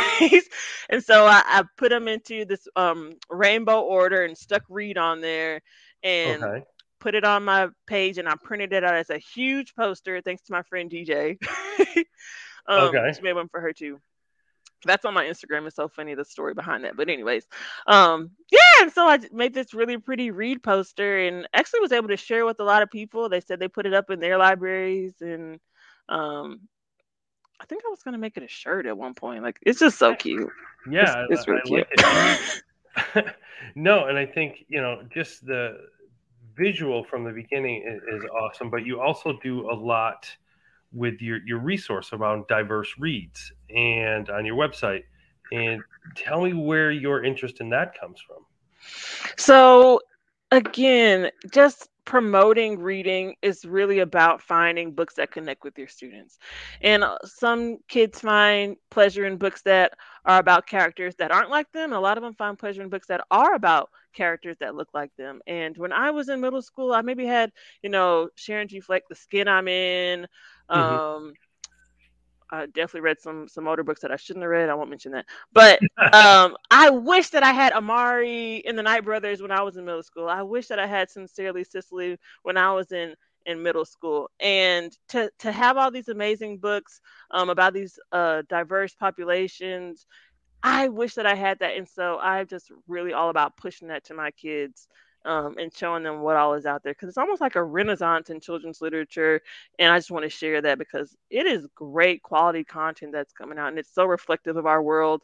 and 0.91 1.03
so 1.05 1.27
I, 1.27 1.43
I 1.47 1.65
put 1.79 1.91
them 1.91 2.09
into 2.09 2.47
this 2.47 2.69
um, 2.77 3.15
rainbow 3.31 3.83
order 3.83 4.25
and 4.25 4.37
stuck 4.39 4.65
read 4.71 4.99
on 4.99 5.23
there. 5.23 5.63
And 6.05 6.51
Okay. 6.51 6.67
put 7.01 7.15
it 7.15 7.25
on 7.25 7.45
my 7.45 7.69
page 7.87 8.19
and 8.19 8.29
I 8.29 8.35
printed 8.43 8.73
it 8.73 8.85
out 8.85 8.95
as 8.97 9.11
a 9.11 9.19
huge 9.19 9.75
poster 9.75 10.21
thanks 10.23 10.43
to 10.45 10.53
my 10.53 10.63
friend 10.63 10.91
DJ. 10.91 11.39
um, 12.69 13.05
Okay. 13.05 13.13
She 13.13 13.23
made 13.23 13.35
one 13.35 13.49
for 13.49 13.61
her 13.61 13.73
too. 13.73 14.01
That's 14.87 15.05
on 15.05 15.15
my 15.15 15.25
Instagram. 15.25 15.67
It's 15.67 15.77
so 15.77 15.89
funny 15.89 16.15
the 16.15 16.25
story 16.25 16.55
behind 16.55 16.85
that. 16.85 16.97
But 16.97 17.09
anyways, 17.09 17.47
um, 17.87 18.31
yeah, 18.51 18.83
and 18.83 18.93
so 18.93 19.07
I 19.07 19.19
made 19.33 19.55
this 19.55 19.75
really 19.75 19.99
pretty 19.99 20.31
read 20.31 20.63
poster 20.63 21.19
and 21.19 21.49
actually 21.53 21.81
was 21.81 21.93
able 21.93 22.09
to 22.09 22.17
share 22.17 22.47
with 22.47 22.61
a 22.61 22.65
lot 22.65 22.83
of 22.83 22.91
people. 22.91 23.29
They 23.29 23.41
said 23.41 23.61
they 23.61 23.69
put 23.69 23.87
it 23.87 23.95
up 23.95 24.11
in 24.11 24.21
their 24.21 24.39
libraries 24.39 25.15
and 25.21 25.61
um 26.09 26.61
I 27.59 27.65
think 27.65 27.83
I 27.87 27.91
was 27.91 28.03
gonna 28.03 28.19
make 28.19 28.37
it 28.37 28.43
a 28.43 28.49
shirt 28.49 28.87
at 28.87 28.97
one 28.97 29.15
point. 29.15 29.43
Like 29.43 29.59
it's 29.63 29.81
just 29.81 29.99
so 29.99 30.15
cute. 30.15 30.51
Yeah, 30.91 31.11
I, 31.11 31.27
it's 31.31 31.49
really 31.49 31.63
cute. 31.63 31.87
like 31.99 32.55
it. 33.17 33.35
no, 33.75 34.07
and 34.07 34.19
I 34.19 34.27
think 34.27 34.65
you 34.69 34.81
know 34.81 35.03
just 35.13 35.47
the 35.47 35.79
visual 36.57 37.05
from 37.05 37.25
the 37.25 37.33
beginning 37.33 37.85
is, 37.87 38.23
is 38.23 38.29
awesome, 38.31 38.71
but 38.71 38.87
you 38.87 39.01
also 39.01 39.39
do 39.43 39.71
a 39.71 39.75
lot 39.75 40.31
with 40.93 41.21
your 41.21 41.39
your 41.47 41.59
resource 41.59 42.13
around 42.13 42.47
diverse 42.49 42.93
reads 42.99 43.53
and 43.75 44.31
on 44.31 44.45
your 44.45 44.57
website. 44.57 45.05
And 45.53 45.81
tell 46.17 46.43
me 46.43 46.53
where 46.53 46.91
your 46.91 47.25
interest 47.25 47.61
in 47.61 47.71
that 47.71 47.99
comes 47.99 48.21
from. 48.21 48.45
So 49.37 50.01
again, 50.51 51.31
just 51.53 51.89
promoting 52.05 52.79
reading 52.79 53.35
is 53.43 53.65
really 53.65 53.99
about 53.99 54.41
finding 54.41 54.93
books 54.93 55.15
that 55.15 55.33
connect 55.33 55.65
with 55.65 55.77
your 55.77 55.89
students. 55.89 56.39
And 56.81 57.03
uh, 57.03 57.19
some 57.25 57.79
kids 57.89 58.21
find 58.21 58.77
pleasure 58.91 59.27
in 59.27 59.37
books 59.37 59.63
that 59.63 59.93
are 60.25 60.39
about 60.39 60.67
characters 60.67 61.17
that 61.17 61.33
aren't 61.33 61.51
like 61.51 61.71
them. 61.73 61.93
A 61.93 62.01
lot 62.01 62.17
of 62.17 62.23
them 62.23 62.35
find 62.35 62.59
pleasure 62.59 62.83
in 62.83 62.89
books 62.89 63.09
that 63.09 63.23
are 63.31 63.55
about 63.55 63.91
characters 64.15 64.57
that 64.61 64.77
look 64.77 64.89
like 64.95 65.11
them. 65.19 65.41
And 65.47 65.77
when 65.77 65.93
I 65.93 66.13
was 66.13 66.29
in 66.29 66.41
middle 66.41 66.63
school, 66.63 66.93
I 66.93 67.03
maybe 67.03 67.27
had, 67.27 67.51
you 67.83 67.91
know, 67.91 68.29
Sharon 68.37 68.69
G. 68.69 68.81
Flake, 68.81 69.09
The 69.09 69.17
Skin 69.17 69.49
I'm 69.49 69.69
In. 69.69 70.29
Mm-hmm. 70.71 70.81
Um, 70.81 71.35
I 72.51 72.67
definitely 72.67 73.01
read 73.01 73.21
some 73.21 73.49
some 73.49 73.67
older 73.67 73.83
books 73.83 74.01
that 74.03 74.13
I 74.13 74.17
shouldn't 74.17 74.43
have 74.43 74.51
read. 74.51 74.69
I 74.69 74.75
won't 74.75 74.91
mention 74.91 75.13
that. 75.13 75.27
But 75.53 75.81
um, 76.13 76.57
I 76.71 76.91
wish 76.91 77.31
that 77.31 77.43
I 77.43 77.53
had 77.53 77.73
Amari 77.73 78.65
and 78.67 78.79
the 78.79 78.83
Night 78.83 79.05
Brothers 79.05 79.43
when 79.43 79.51
I 79.51 79.63
was 79.63 79.77
in 79.77 79.85
middle 79.85 80.03
school. 80.03 80.29
I 80.29 80.43
wish 80.43 80.69
that 80.69 80.79
I 80.79 80.87
had 80.87 81.11
Sincerely 81.11 81.65
Sicily 81.65 82.19
when 82.43 82.57
I 82.57 82.73
was 82.73 82.93
in 82.93 83.15
in 83.47 83.63
middle 83.63 83.85
school. 83.85 84.31
And 84.41 84.97
to 85.09 85.31
to 85.41 85.53
have 85.53 85.77
all 85.77 85.91
these 85.91 86.09
amazing 86.09 86.59
books 86.59 87.01
um, 87.31 87.51
about 87.51 87.73
these 87.73 87.99
uh, 88.13 88.43
diverse 88.49 88.95
populations, 88.95 90.07
I 90.63 90.89
wish 90.89 91.15
that 91.15 91.27
I 91.27 91.35
had 91.35 91.59
that. 91.61 91.77
And 91.77 91.89
so 91.89 92.19
I'm 92.19 92.47
just 92.47 92.71
really 92.87 93.13
all 93.13 93.31
about 93.31 93.57
pushing 93.57 93.89
that 93.89 94.05
to 94.05 94.15
my 94.15 94.31
kids 94.33 94.89
um, 95.27 95.57
and 95.59 95.75
showing 95.75 96.05
them 96.05 96.21
what 96.21 96.37
all 96.37 96.55
is 96.55 96.67
out 96.67 96.83
there 96.83 96.93
because 96.93 97.09
it's 97.09 97.19
almost 97.19 97.41
like 97.41 97.57
a 97.57 97.63
renaissance 97.63 98.31
in 98.31 98.41
children's 98.41 98.81
literature. 98.81 99.43
And 99.79 99.93
I 99.93 99.99
just 99.99 100.11
want 100.11 100.25
to 100.25 100.31
share 100.31 100.63
that 100.63 100.79
because 100.79 101.17
it 101.31 101.47
is 101.47 101.67
great 101.75 102.23
quality 102.23 102.65
content 102.65 103.13
that's 103.13 103.33
coming 103.33 103.59
out 103.59 103.69
and 103.69 103.79
it's 103.79 103.93
so 103.93 104.07
reflective 104.07 104.57
of 104.57 104.67
our 104.67 104.83
world. 104.83 105.23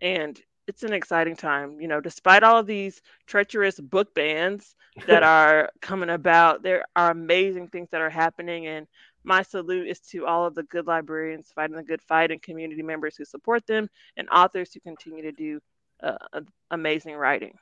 And 0.00 0.40
it's 0.68 0.84
an 0.84 0.92
exciting 0.92 1.36
time. 1.36 1.80
You 1.80 1.88
know, 1.88 2.00
despite 2.00 2.44
all 2.44 2.58
of 2.58 2.66
these 2.66 3.02
treacherous 3.26 3.80
book 3.80 4.14
bans 4.14 4.76
that 5.06 5.22
are 5.24 5.70
coming 5.82 6.10
about, 6.10 6.62
there 6.62 6.84
are 6.94 7.10
amazing 7.10 7.68
things 7.68 7.88
that 7.90 8.00
are 8.00 8.10
happening. 8.10 8.68
And 8.68 8.86
my 9.24 9.42
salute 9.42 9.88
is 9.88 10.00
to 10.12 10.26
all 10.26 10.46
of 10.46 10.54
the 10.54 10.62
good 10.62 10.86
librarians 10.86 11.52
fighting 11.54 11.76
the 11.76 11.82
good 11.82 12.00
fight 12.02 12.30
and 12.30 12.40
community 12.40 12.82
members 12.82 13.16
who 13.16 13.24
support 13.24 13.66
them 13.66 13.90
and 14.16 14.28
authors 14.30 14.72
who 14.72 14.80
continue 14.80 15.22
to 15.22 15.32
do 15.32 15.60
uh, 16.02 16.40
amazing 16.70 17.16
writing. 17.16 17.58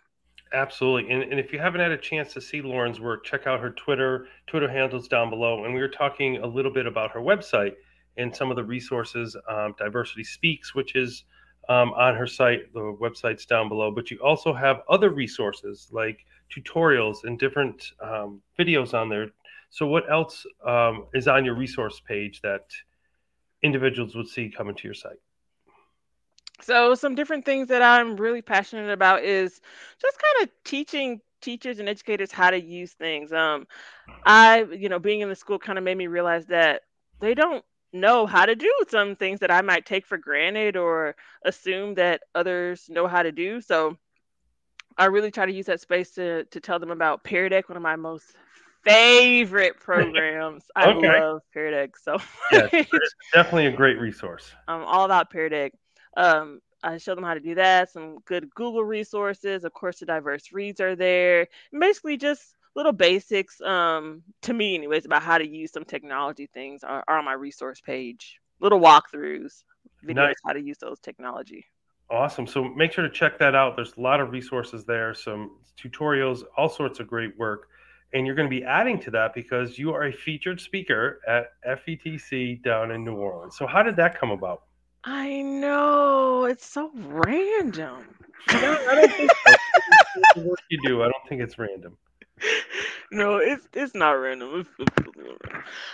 Absolutely. 0.52 1.10
And, 1.10 1.22
and 1.24 1.38
if 1.38 1.52
you 1.52 1.58
haven't 1.58 1.80
had 1.80 1.92
a 1.92 1.98
chance 1.98 2.32
to 2.32 2.40
see 2.40 2.62
Lauren's 2.62 3.00
work, 3.00 3.24
check 3.24 3.46
out 3.46 3.60
her 3.60 3.70
Twitter, 3.70 4.26
Twitter 4.46 4.68
handles 4.68 5.06
down 5.08 5.30
below. 5.30 5.64
And 5.64 5.74
we 5.74 5.80
were 5.80 5.88
talking 5.88 6.38
a 6.38 6.46
little 6.46 6.72
bit 6.72 6.86
about 6.86 7.10
her 7.12 7.20
website 7.20 7.74
and 8.16 8.34
some 8.34 8.50
of 8.50 8.56
the 8.56 8.64
resources. 8.64 9.36
Um, 9.48 9.74
Diversity 9.78 10.24
Speaks, 10.24 10.74
which 10.74 10.96
is 10.96 11.24
um, 11.68 11.92
on 11.92 12.14
her 12.14 12.26
site, 12.26 12.72
the 12.72 12.80
website's 12.80 13.44
down 13.44 13.68
below. 13.68 13.90
But 13.90 14.10
you 14.10 14.18
also 14.18 14.54
have 14.54 14.80
other 14.88 15.10
resources 15.10 15.88
like 15.92 16.24
tutorials 16.50 17.24
and 17.24 17.38
different 17.38 17.84
um, 18.02 18.40
videos 18.58 18.94
on 18.94 19.10
there. 19.10 19.28
So, 19.70 19.86
what 19.86 20.10
else 20.10 20.46
um, 20.66 21.06
is 21.12 21.28
on 21.28 21.44
your 21.44 21.54
resource 21.54 22.00
page 22.00 22.40
that 22.40 22.64
individuals 23.62 24.14
would 24.14 24.28
see 24.28 24.48
coming 24.48 24.74
to 24.76 24.84
your 24.84 24.94
site? 24.94 25.18
So 26.60 26.94
some 26.94 27.14
different 27.14 27.44
things 27.44 27.68
that 27.68 27.82
I'm 27.82 28.16
really 28.16 28.42
passionate 28.42 28.90
about 28.90 29.24
is 29.24 29.60
just 30.00 30.18
kind 30.18 30.48
of 30.48 30.54
teaching 30.64 31.20
teachers 31.40 31.78
and 31.78 31.88
educators 31.88 32.32
how 32.32 32.50
to 32.50 32.60
use 32.60 32.92
things. 32.92 33.32
Um, 33.32 33.66
I, 34.24 34.64
you 34.64 34.88
know, 34.88 34.98
being 34.98 35.20
in 35.20 35.28
the 35.28 35.36
school 35.36 35.58
kind 35.58 35.78
of 35.78 35.84
made 35.84 35.96
me 35.96 36.06
realize 36.06 36.46
that 36.46 36.82
they 37.20 37.34
don't 37.34 37.64
know 37.92 38.26
how 38.26 38.44
to 38.44 38.54
do 38.54 38.72
some 38.88 39.16
things 39.16 39.40
that 39.40 39.50
I 39.50 39.62
might 39.62 39.86
take 39.86 40.06
for 40.06 40.18
granted 40.18 40.76
or 40.76 41.16
assume 41.44 41.94
that 41.94 42.22
others 42.34 42.86
know 42.88 43.06
how 43.06 43.22
to 43.22 43.32
do. 43.32 43.60
So 43.60 43.96
I 44.96 45.06
really 45.06 45.30
try 45.30 45.46
to 45.46 45.52
use 45.52 45.66
that 45.66 45.80
space 45.80 46.10
to 46.12 46.44
to 46.44 46.60
tell 46.60 46.78
them 46.78 46.90
about 46.90 47.22
Pear 47.24 47.48
Deck, 47.48 47.68
one 47.68 47.76
of 47.76 47.82
my 47.82 47.96
most 47.96 48.34
favorite 48.84 49.76
programs. 49.80 50.64
I 50.74 50.88
okay. 50.88 51.06
love 51.06 51.42
Pear 51.54 51.70
Deck. 51.70 51.96
So 51.96 52.18
yes, 52.52 52.70
definitely 53.32 53.66
a 53.66 53.72
great 53.72 53.98
resource. 54.00 54.52
I'm 54.66 54.82
all 54.82 55.04
about 55.04 55.30
Pear 55.30 55.48
Deck. 55.48 55.72
Um, 56.16 56.60
I 56.82 56.98
show 56.98 57.14
them 57.14 57.24
how 57.24 57.34
to 57.34 57.40
do 57.40 57.54
that. 57.56 57.90
Some 57.90 58.18
good 58.24 58.54
Google 58.54 58.84
resources. 58.84 59.64
Of 59.64 59.72
course, 59.72 59.98
the 59.98 60.06
diverse 60.06 60.52
reads 60.52 60.80
are 60.80 60.94
there. 60.94 61.48
And 61.72 61.80
basically, 61.80 62.16
just 62.16 62.54
little 62.74 62.92
basics 62.92 63.60
um, 63.60 64.22
to 64.42 64.52
me, 64.52 64.74
anyways, 64.74 65.04
about 65.04 65.22
how 65.22 65.38
to 65.38 65.46
use 65.46 65.72
some 65.72 65.84
technology 65.84 66.46
things 66.46 66.84
are, 66.84 67.02
are 67.08 67.18
on 67.18 67.24
my 67.24 67.32
resource 67.32 67.80
page. 67.80 68.40
Little 68.60 68.80
walkthroughs, 68.80 69.64
videos 70.04 70.14
nice. 70.14 70.34
how 70.44 70.52
to 70.52 70.60
use 70.60 70.78
those 70.78 70.98
technology. 71.00 71.66
Awesome. 72.10 72.46
So 72.46 72.64
make 72.64 72.92
sure 72.92 73.04
to 73.04 73.10
check 73.10 73.38
that 73.38 73.54
out. 73.54 73.76
There's 73.76 73.94
a 73.96 74.00
lot 74.00 74.20
of 74.20 74.30
resources 74.30 74.84
there, 74.84 75.14
some 75.14 75.58
tutorials, 75.78 76.42
all 76.56 76.68
sorts 76.68 77.00
of 77.00 77.06
great 77.06 77.36
work. 77.38 77.68
And 78.14 78.26
you're 78.26 78.34
going 78.34 78.48
to 78.48 78.56
be 78.56 78.64
adding 78.64 78.98
to 79.00 79.10
that 79.10 79.34
because 79.34 79.78
you 79.78 79.92
are 79.92 80.04
a 80.04 80.12
featured 80.12 80.60
speaker 80.60 81.20
at 81.28 81.50
FETC 81.66 82.62
down 82.62 82.90
in 82.90 83.04
New 83.04 83.16
Orleans. 83.16 83.56
So, 83.58 83.66
how 83.66 83.82
did 83.82 83.96
that 83.96 84.18
come 84.18 84.30
about? 84.30 84.62
I 85.04 85.42
know 85.42 86.44
it's 86.44 86.66
so 86.66 86.90
random. 86.94 88.04
I 88.48 88.60
don't 88.60 89.12
think 89.16 89.30
so. 89.46 89.54
the 90.34 90.40
work 90.42 90.58
you 90.70 90.78
do, 90.84 91.02
I 91.02 91.04
don't 91.04 91.28
think 91.28 91.42
it's 91.42 91.58
random. 91.58 91.96
No, 93.10 93.36
it's 93.38 93.66
it's 93.72 93.94
not 93.94 94.12
random. 94.12 94.66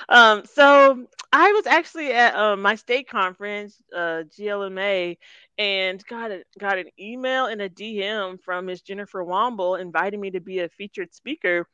um, 0.08 0.44
so 0.44 1.06
I 1.32 1.52
was 1.52 1.66
actually 1.66 2.12
at 2.12 2.34
uh, 2.34 2.56
my 2.56 2.74
state 2.74 3.08
conference, 3.08 3.80
uh, 3.94 4.24
GLMA, 4.36 5.16
and 5.58 6.04
got 6.06 6.32
a, 6.32 6.42
got 6.58 6.78
an 6.78 6.86
email 6.98 7.46
and 7.46 7.62
a 7.62 7.68
DM 7.68 8.40
from 8.40 8.66
Miss 8.66 8.80
Jennifer 8.80 9.24
Womble 9.24 9.80
inviting 9.80 10.20
me 10.20 10.30
to 10.32 10.40
be 10.40 10.60
a 10.60 10.68
featured 10.68 11.14
speaker. 11.14 11.68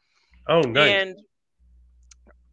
Oh, 0.49 0.61
nice. 0.61 1.03
And 1.03 1.17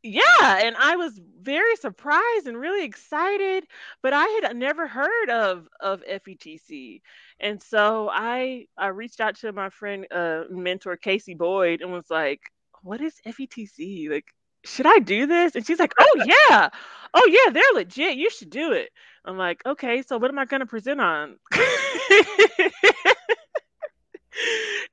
yeah, 0.08 0.60
and 0.66 0.76
I 0.78 0.96
was 0.96 1.20
very 1.42 1.76
surprised 1.78 2.48
and 2.48 2.58
really 2.60 2.86
excited, 2.86 3.66
but 4.02 4.14
I 4.14 4.26
had 4.42 4.56
never 4.56 4.88
heard 4.88 5.30
of 5.30 5.68
of 5.80 6.04
FETC, 6.04 7.02
and 7.40 7.62
so 7.62 8.10
I 8.12 8.68
I 8.78 8.88
reached 8.88 9.20
out 9.22 9.36
to 9.38 9.52
my 9.52 9.70
friend, 9.70 10.06
uh, 10.12 10.44
mentor 10.50 10.98
Casey 10.98 11.34
Boyd, 11.36 11.82
and 11.82 11.92
was 11.92 12.10
like, 12.10 12.42
"What 12.84 13.02
is 13.02 13.16
FETC? 13.26 14.10
Like, 14.10 14.26
should 14.66 14.88
I 14.88 15.00
do 15.00 15.26
this?" 15.28 15.56
And 15.56 15.66
she's 15.66 15.80
like, 15.80 15.94
"Oh 16.00 16.24
yeah, 16.26 16.70
oh 17.14 17.28
yeah, 17.28 17.52
they're 17.52 17.64
legit. 17.74 18.18
You 18.18 18.30
should 18.30 18.50
do 18.50 18.72
it." 18.74 18.90
I'm 19.26 19.38
like, 19.38 19.62
"Okay, 19.66 20.02
so 20.04 20.18
what 20.18 20.30
am 20.32 20.40
I 20.40 20.46
gonna 20.46 20.66
present 20.66 21.02
on?" 21.02 21.38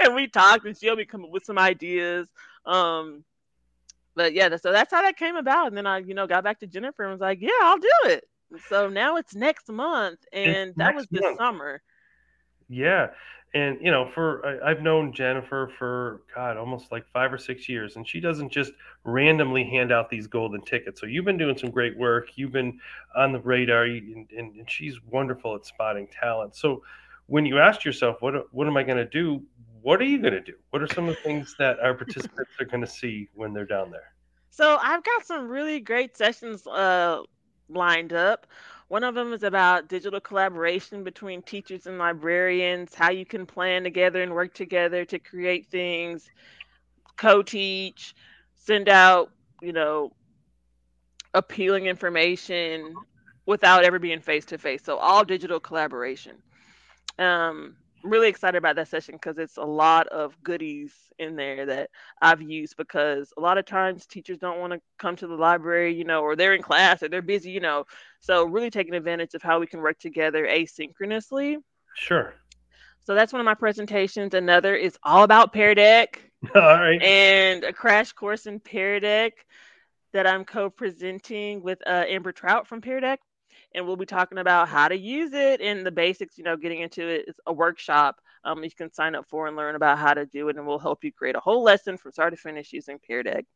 and 0.00 0.14
we 0.14 0.28
talked, 0.28 0.64
and 0.66 0.76
she 0.76 0.86
helped 0.86 0.98
me 0.98 1.04
come 1.04 1.24
up 1.24 1.30
with 1.30 1.44
some 1.44 1.58
ideas. 1.58 2.28
Um, 2.66 3.24
but 4.14 4.34
yeah, 4.34 4.54
so 4.56 4.72
that's 4.72 4.92
how 4.92 5.02
that 5.02 5.16
came 5.16 5.36
about. 5.36 5.68
And 5.68 5.76
then 5.76 5.86
I, 5.86 5.98
you 5.98 6.14
know, 6.14 6.26
got 6.26 6.44
back 6.44 6.60
to 6.60 6.66
Jennifer 6.66 7.02
and 7.02 7.12
was 7.12 7.20
like, 7.20 7.40
yeah, 7.40 7.50
I'll 7.62 7.78
do 7.78 7.88
it. 8.06 8.24
So 8.68 8.88
now 8.88 9.16
it's 9.16 9.34
next 9.34 9.68
month, 9.68 10.20
and 10.32 10.68
it's 10.68 10.78
that 10.78 10.94
was 10.94 11.06
this 11.10 11.22
month. 11.22 11.38
summer. 11.38 11.82
Yeah, 12.68 13.08
and 13.54 13.78
you 13.80 13.90
know, 13.90 14.10
for 14.14 14.44
I, 14.46 14.70
I've 14.70 14.82
known 14.82 15.12
Jennifer 15.12 15.70
for 15.78 16.22
God 16.34 16.56
almost 16.56 16.92
like 16.92 17.06
five 17.12 17.32
or 17.32 17.38
six 17.38 17.68
years, 17.68 17.96
and 17.96 18.06
she 18.06 18.20
doesn't 18.20 18.50
just 18.50 18.72
randomly 19.04 19.64
hand 19.64 19.92
out 19.92 20.10
these 20.10 20.26
golden 20.26 20.60
tickets. 20.62 21.00
So 21.00 21.06
you've 21.06 21.24
been 21.24 21.38
doing 21.38 21.56
some 21.56 21.70
great 21.70 21.96
work. 21.96 22.36
You've 22.36 22.52
been 22.52 22.78
on 23.16 23.32
the 23.32 23.40
radar, 23.40 23.84
and, 23.84 24.28
and, 24.36 24.56
and 24.56 24.70
she's 24.70 25.00
wonderful 25.02 25.54
at 25.54 25.66
spotting 25.66 26.08
talent. 26.08 26.56
So 26.56 26.82
when 27.26 27.46
you 27.46 27.58
asked 27.58 27.84
yourself, 27.84 28.16
what 28.20 28.52
what 28.52 28.66
am 28.66 28.76
I 28.76 28.82
going 28.82 28.98
to 28.98 29.04
do? 29.04 29.42
What 29.84 30.00
are 30.00 30.04
you 30.04 30.18
going 30.18 30.32
to 30.32 30.40
do? 30.40 30.54
What 30.70 30.80
are 30.80 30.88
some 30.88 31.08
of 31.10 31.14
the 31.14 31.20
things 31.20 31.54
that 31.58 31.78
our 31.78 31.92
participants 31.92 32.52
are 32.58 32.64
going 32.64 32.80
to 32.80 32.86
see 32.86 33.28
when 33.34 33.52
they're 33.52 33.66
down 33.66 33.90
there? 33.90 34.14
So 34.48 34.78
I've 34.80 35.04
got 35.04 35.26
some 35.26 35.46
really 35.46 35.78
great 35.78 36.16
sessions 36.16 36.66
uh, 36.66 37.20
lined 37.68 38.14
up. 38.14 38.46
One 38.88 39.04
of 39.04 39.14
them 39.14 39.34
is 39.34 39.42
about 39.42 39.88
digital 39.88 40.20
collaboration 40.20 41.04
between 41.04 41.42
teachers 41.42 41.86
and 41.86 41.98
librarians, 41.98 42.94
how 42.94 43.10
you 43.10 43.26
can 43.26 43.44
plan 43.44 43.84
together 43.84 44.22
and 44.22 44.32
work 44.32 44.54
together 44.54 45.04
to 45.04 45.18
create 45.18 45.66
things, 45.66 46.30
co-teach, 47.18 48.14
send 48.54 48.88
out, 48.88 49.32
you 49.60 49.74
know, 49.74 50.12
appealing 51.34 51.84
information 51.84 52.94
without 53.44 53.84
ever 53.84 53.98
being 53.98 54.20
face 54.20 54.46
to 54.46 54.56
face. 54.56 54.82
So 54.82 54.96
all 54.96 55.26
digital 55.26 55.60
collaboration. 55.60 56.36
Um, 57.18 57.76
really 58.04 58.28
excited 58.28 58.58
about 58.58 58.76
that 58.76 58.88
session 58.88 59.14
because 59.14 59.38
it's 59.38 59.56
a 59.56 59.64
lot 59.64 60.06
of 60.08 60.40
goodies 60.42 60.92
in 61.18 61.36
there 61.36 61.66
that 61.66 61.90
I've 62.20 62.42
used 62.42 62.76
because 62.76 63.32
a 63.36 63.40
lot 63.40 63.58
of 63.58 63.64
times 63.64 64.06
teachers 64.06 64.38
don't 64.38 64.60
want 64.60 64.74
to 64.74 64.80
come 64.98 65.16
to 65.16 65.26
the 65.26 65.34
library, 65.34 65.94
you 65.94 66.04
know, 66.04 66.20
or 66.20 66.36
they're 66.36 66.54
in 66.54 66.62
class 66.62 67.02
or 67.02 67.08
they're 67.08 67.22
busy, 67.22 67.50
you 67.50 67.60
know. 67.60 67.86
So 68.20 68.44
really 68.44 68.70
taking 68.70 68.94
advantage 68.94 69.34
of 69.34 69.42
how 69.42 69.58
we 69.58 69.66
can 69.66 69.80
work 69.80 69.98
together 69.98 70.46
asynchronously. 70.46 71.56
Sure. 71.96 72.34
So 73.04 73.14
that's 73.14 73.32
one 73.32 73.40
of 73.40 73.46
my 73.46 73.54
presentations. 73.54 74.34
Another 74.34 74.76
is 74.76 74.96
all 75.02 75.24
about 75.24 75.52
Pear 75.52 75.74
Deck. 75.74 76.20
All 76.54 76.60
right. 76.60 77.02
And 77.02 77.64
a 77.64 77.72
crash 77.72 78.12
course 78.12 78.44
in 78.44 78.60
Pear 78.60 79.00
Deck 79.00 79.46
that 80.12 80.26
I'm 80.26 80.44
co-presenting 80.44 81.62
with 81.62 81.78
uh, 81.86 82.04
Amber 82.06 82.32
Trout 82.32 82.66
from 82.66 82.82
Pear 82.82 83.00
Deck 83.00 83.20
and 83.74 83.86
we'll 83.86 83.96
be 83.96 84.06
talking 84.06 84.38
about 84.38 84.68
how 84.68 84.88
to 84.88 84.96
use 84.96 85.32
it 85.32 85.60
and 85.60 85.84
the 85.84 85.90
basics, 85.90 86.38
you 86.38 86.44
know, 86.44 86.56
getting 86.56 86.80
into 86.80 87.06
it. 87.08 87.24
It's 87.28 87.40
a 87.46 87.52
workshop 87.52 88.20
um, 88.44 88.62
you 88.62 88.70
can 88.70 88.92
sign 88.92 89.14
up 89.14 89.26
for 89.28 89.46
and 89.46 89.56
learn 89.56 89.74
about 89.74 89.98
how 89.98 90.14
to 90.14 90.26
do 90.26 90.48
it, 90.48 90.56
and 90.56 90.66
we'll 90.66 90.78
help 90.78 91.02
you 91.02 91.12
create 91.12 91.34
a 91.34 91.40
whole 91.40 91.62
lesson 91.62 91.96
from 91.96 92.12
start 92.12 92.32
to 92.32 92.36
finish 92.36 92.72
using 92.72 92.98
Pear 92.98 93.22
Deck. 93.22 93.46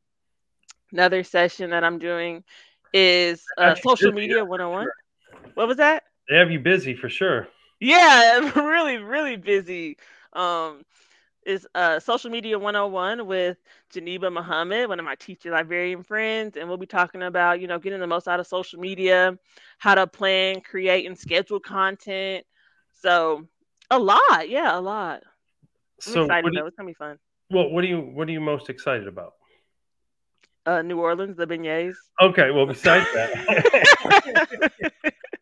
Another 0.93 1.23
session 1.23 1.71
that 1.71 1.85
I'm 1.85 1.99
doing 1.99 2.43
is 2.95 3.45
uh, 3.59 3.75
social 3.75 4.13
media 4.13 4.45
101. 4.45 4.85
Sure. 4.85 5.51
What 5.55 5.69
was 5.69 5.77
that? 5.77 6.05
They 6.29 6.37
have 6.37 6.51
you 6.51 6.59
busy 6.59 6.95
for 6.95 7.11
sure. 7.11 7.49
Yeah, 7.81 8.41
I'm 8.55 8.67
really, 8.67 8.97
really 8.97 9.37
busy. 9.37 9.99
Um, 10.33 10.83
is 11.49 11.67
uh, 11.75 11.99
Social 11.99 12.31
Media 12.31 12.59
101 12.59 13.26
with 13.26 13.57
Geneva 13.90 14.31
Muhammad, 14.31 14.88
one 14.88 14.99
of 14.99 15.05
my 15.05 15.14
teacher 15.14 15.50
librarian 15.50 16.02
friends. 16.02 16.57
And 16.57 16.69
we'll 16.69 16.76
be 16.76 16.87
talking 16.87 17.23
about, 17.23 17.61
you 17.61 17.67
know, 17.67 17.78
getting 17.78 18.00
the 18.00 18.07
most 18.07 18.28
out 18.28 18.38
of 18.38 18.47
social 18.47 18.78
media, 18.78 19.38
how 19.78 19.95
to 19.95 20.07
plan, 20.07 20.61
create, 20.61 21.07
and 21.07 21.19
schedule 21.19 21.59
content. 21.59 22.45
So 23.00 23.49
a 23.90 23.99
lot. 23.99 24.49
Yeah, 24.49 24.78
a 24.78 24.81
lot. 24.81 25.23
I'm 26.07 26.12
So, 26.12 26.23
excited 26.25 26.52
do 26.52 26.61
though. 26.61 26.67
It's 26.67 26.76
gonna 26.76 26.88
be 26.88 26.95
fun. 26.95 27.19
well, 27.50 27.71
what 27.71 27.81
do 27.83 27.88
you 27.88 28.00
what 28.00 28.28
are 28.28 28.33
you 28.33 28.40
most 28.40 28.69
excited 28.69 29.09
about? 29.09 29.33
Uh, 30.67 30.83
New 30.83 31.00
Orleans, 31.00 31.37
the 31.38 31.47
beignets. 31.47 31.95
Okay, 32.21 32.50
well, 32.50 32.67
besides 32.67 33.07
that, 33.14 34.73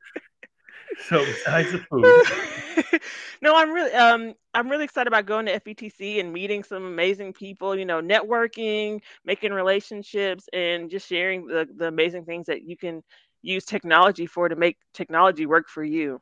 so 1.09 1.25
besides 1.25 1.73
the 1.73 1.79
food, 1.79 3.01
no, 3.43 3.55
I'm 3.57 3.73
really 3.73 3.93
um 3.93 4.35
I'm 4.55 4.69
really 4.69 4.85
excited 4.85 5.09
about 5.09 5.27
going 5.27 5.47
to 5.47 5.61
FETC 5.61 6.21
and 6.21 6.33
meeting 6.33 6.63
some 6.63 6.85
amazing 6.85 7.33
people, 7.33 7.77
you 7.77 7.85
know, 7.85 8.01
networking, 8.01 9.01
making 9.25 9.53
relationships 9.53 10.49
and 10.53 10.91
just 10.91 11.09
sharing 11.09 11.47
the, 11.47 11.69
the 11.77 11.89
amazing 11.89 12.25
things 12.25 12.47
that 12.47 12.63
you 12.63 12.77
can 12.77 13.03
use 13.43 13.65
technology 13.65 14.27
for 14.27 14.49
to 14.49 14.57
make 14.57 14.79
technology 14.95 15.47
work 15.47 15.69
for 15.69 15.85
you. 15.85 16.21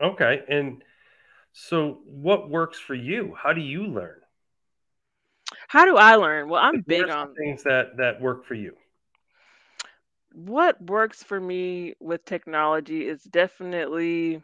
okay, 0.00 0.42
and 0.48 0.82
so 1.52 2.00
what 2.04 2.50
works 2.50 2.78
for 2.78 2.94
you? 2.94 3.34
How 3.36 3.52
do 3.52 3.60
you 3.60 3.86
learn? 3.86 4.20
How 5.68 5.84
do 5.84 5.96
I 5.96 6.16
learn? 6.16 6.48
Well, 6.48 6.60
I'm 6.62 6.82
big 6.82 7.08
on 7.08 7.34
things 7.34 7.62
that 7.64 7.96
that 7.96 8.20
work 8.20 8.44
for 8.44 8.54
you? 8.54 8.76
What 10.38 10.80
works 10.80 11.20
for 11.20 11.40
me 11.40 11.94
with 11.98 12.24
technology 12.24 13.08
is 13.08 13.24
definitely 13.24 14.40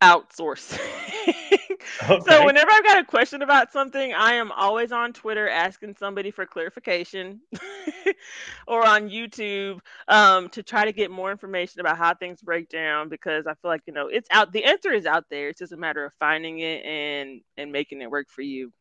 outsourcing. 0.00 0.78
so 2.24 2.44
whenever 2.44 2.70
I've 2.70 2.84
got 2.84 2.98
a 2.98 3.04
question 3.04 3.42
about 3.42 3.72
something, 3.72 4.14
I 4.14 4.34
am 4.34 4.52
always 4.52 4.92
on 4.92 5.14
Twitter 5.14 5.48
asking 5.48 5.96
somebody 5.98 6.30
for 6.30 6.46
clarification 6.46 7.40
or 8.68 8.86
on 8.86 9.10
YouTube 9.10 9.80
um, 10.06 10.48
to 10.50 10.62
try 10.62 10.84
to 10.84 10.92
get 10.92 11.10
more 11.10 11.32
information 11.32 11.80
about 11.80 11.98
how 11.98 12.14
things 12.14 12.40
break 12.40 12.68
down 12.68 13.08
because 13.08 13.48
I 13.48 13.54
feel 13.54 13.70
like, 13.70 13.82
you 13.86 13.92
know, 13.92 14.06
it's 14.06 14.28
out 14.30 14.52
the 14.52 14.62
answer 14.62 14.92
is 14.92 15.06
out 15.06 15.24
there. 15.28 15.48
It's 15.48 15.58
just 15.58 15.72
a 15.72 15.76
matter 15.76 16.04
of 16.04 16.12
finding 16.20 16.60
it 16.60 16.84
and 16.84 17.40
and 17.56 17.72
making 17.72 18.00
it 18.00 18.10
work 18.12 18.28
for 18.30 18.42
you. 18.42 18.72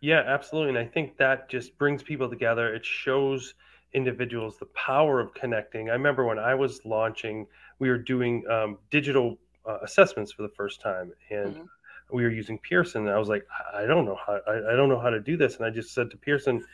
yeah, 0.00 0.24
absolutely, 0.26 0.70
and 0.70 0.78
I 0.78 0.90
think 0.90 1.16
that 1.18 1.48
just 1.48 1.78
brings 1.78 2.02
people 2.02 2.28
together. 2.28 2.74
It 2.74 2.84
shows 2.84 3.54
individuals 3.92 4.56
the 4.58 4.66
power 4.66 5.20
of 5.20 5.34
connecting. 5.34 5.90
I 5.90 5.94
remember 5.94 6.24
when 6.24 6.38
I 6.38 6.54
was 6.54 6.84
launching, 6.84 7.46
we 7.78 7.88
were 7.88 7.98
doing 7.98 8.44
um, 8.48 8.78
digital 8.90 9.38
uh, 9.66 9.78
assessments 9.82 10.32
for 10.32 10.42
the 10.42 10.48
first 10.50 10.80
time, 10.80 11.12
and 11.30 11.54
Mhm. 11.56 11.68
we 12.10 12.22
were 12.22 12.30
using 12.30 12.58
Pearson. 12.58 13.02
And 13.06 13.10
I 13.10 13.18
was 13.18 13.28
like, 13.28 13.46
I 13.74 13.82
I 13.82 13.86
don't 13.86 14.04
know 14.04 14.16
how 14.26 14.40
I, 14.46 14.72
I 14.72 14.76
don't 14.76 14.88
know 14.88 14.98
how 14.98 15.10
to 15.10 15.20
do 15.20 15.36
this, 15.36 15.56
and 15.56 15.66
I 15.66 15.70
just 15.70 15.92
said 15.94 16.10
to 16.10 16.16
Pearson, 16.16 16.64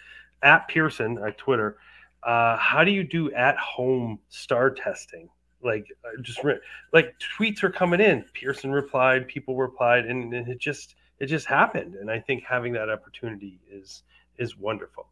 at 0.43 0.69
Pearson 0.69 1.19
at 1.19 1.39
Twitter, 1.39 1.79
uh, 2.23 2.57
how 2.57 2.85
do 2.85 2.91
you 2.91 3.03
do 3.05 3.33
at 3.33 3.57
home 3.59 4.19
star 4.29 4.71
testing? 4.71 5.29
Like 5.63 5.87
uh, 6.05 6.21
just 6.23 6.45
re- 6.45 6.61
like 6.93 7.15
tweets 7.19 7.63
are 7.63 7.71
coming 7.71 8.01
in. 8.01 8.25
Pearson 8.35 8.71
replied, 8.71 9.27
people 9.27 9.57
replied, 9.57 10.07
and, 10.07 10.33
and 10.35 10.49
it 10.49 10.59
just 10.59 10.95
it 11.19 11.27
just 11.27 11.47
happened. 11.47 11.95
And 11.95 12.11
I 12.11 12.21
think 12.21 12.45
having 12.45 12.73
that 12.75 12.91
opportunity 12.91 13.59
is 13.71 14.03
is 14.39 14.57
wonderful. 14.57 15.09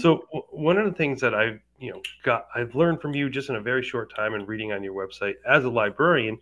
So 0.00 0.24
one 0.50 0.78
of 0.78 0.86
the 0.86 0.96
things 0.96 1.20
that 1.20 1.34
I've 1.34 1.60
you 1.78 1.92
know 1.92 2.02
got 2.22 2.46
I've 2.54 2.74
learned 2.74 3.00
from 3.00 3.14
you 3.14 3.28
just 3.28 3.50
in 3.50 3.56
a 3.56 3.60
very 3.60 3.82
short 3.82 4.14
time 4.14 4.34
and 4.34 4.46
reading 4.48 4.72
on 4.72 4.82
your 4.82 4.94
website 4.94 5.34
as 5.46 5.64
a 5.64 5.70
librarian, 5.70 6.38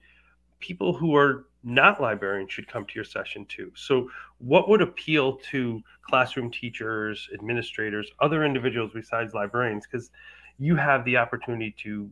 people 0.61 0.93
who 0.93 1.17
are 1.17 1.47
not 1.63 2.01
librarians 2.01 2.53
should 2.53 2.69
come 2.69 2.87
to 2.87 2.93
your 2.95 3.05
session 3.05 3.45
too. 3.47 3.71
So 3.75 4.11
what 4.39 4.69
would 4.69 4.81
appeal 4.81 5.37
to 5.51 5.83
classroom 6.03 6.51
teachers, 6.51 7.29
administrators, 7.35 8.11
other 8.21 8.45
individuals 8.45 8.93
besides 8.95 9.35
librarians? 9.35 9.87
Because 9.87 10.11
you 10.59 10.77
have 10.77 11.05
the 11.05 11.17
opportunity 11.17 11.75
to 11.83 12.11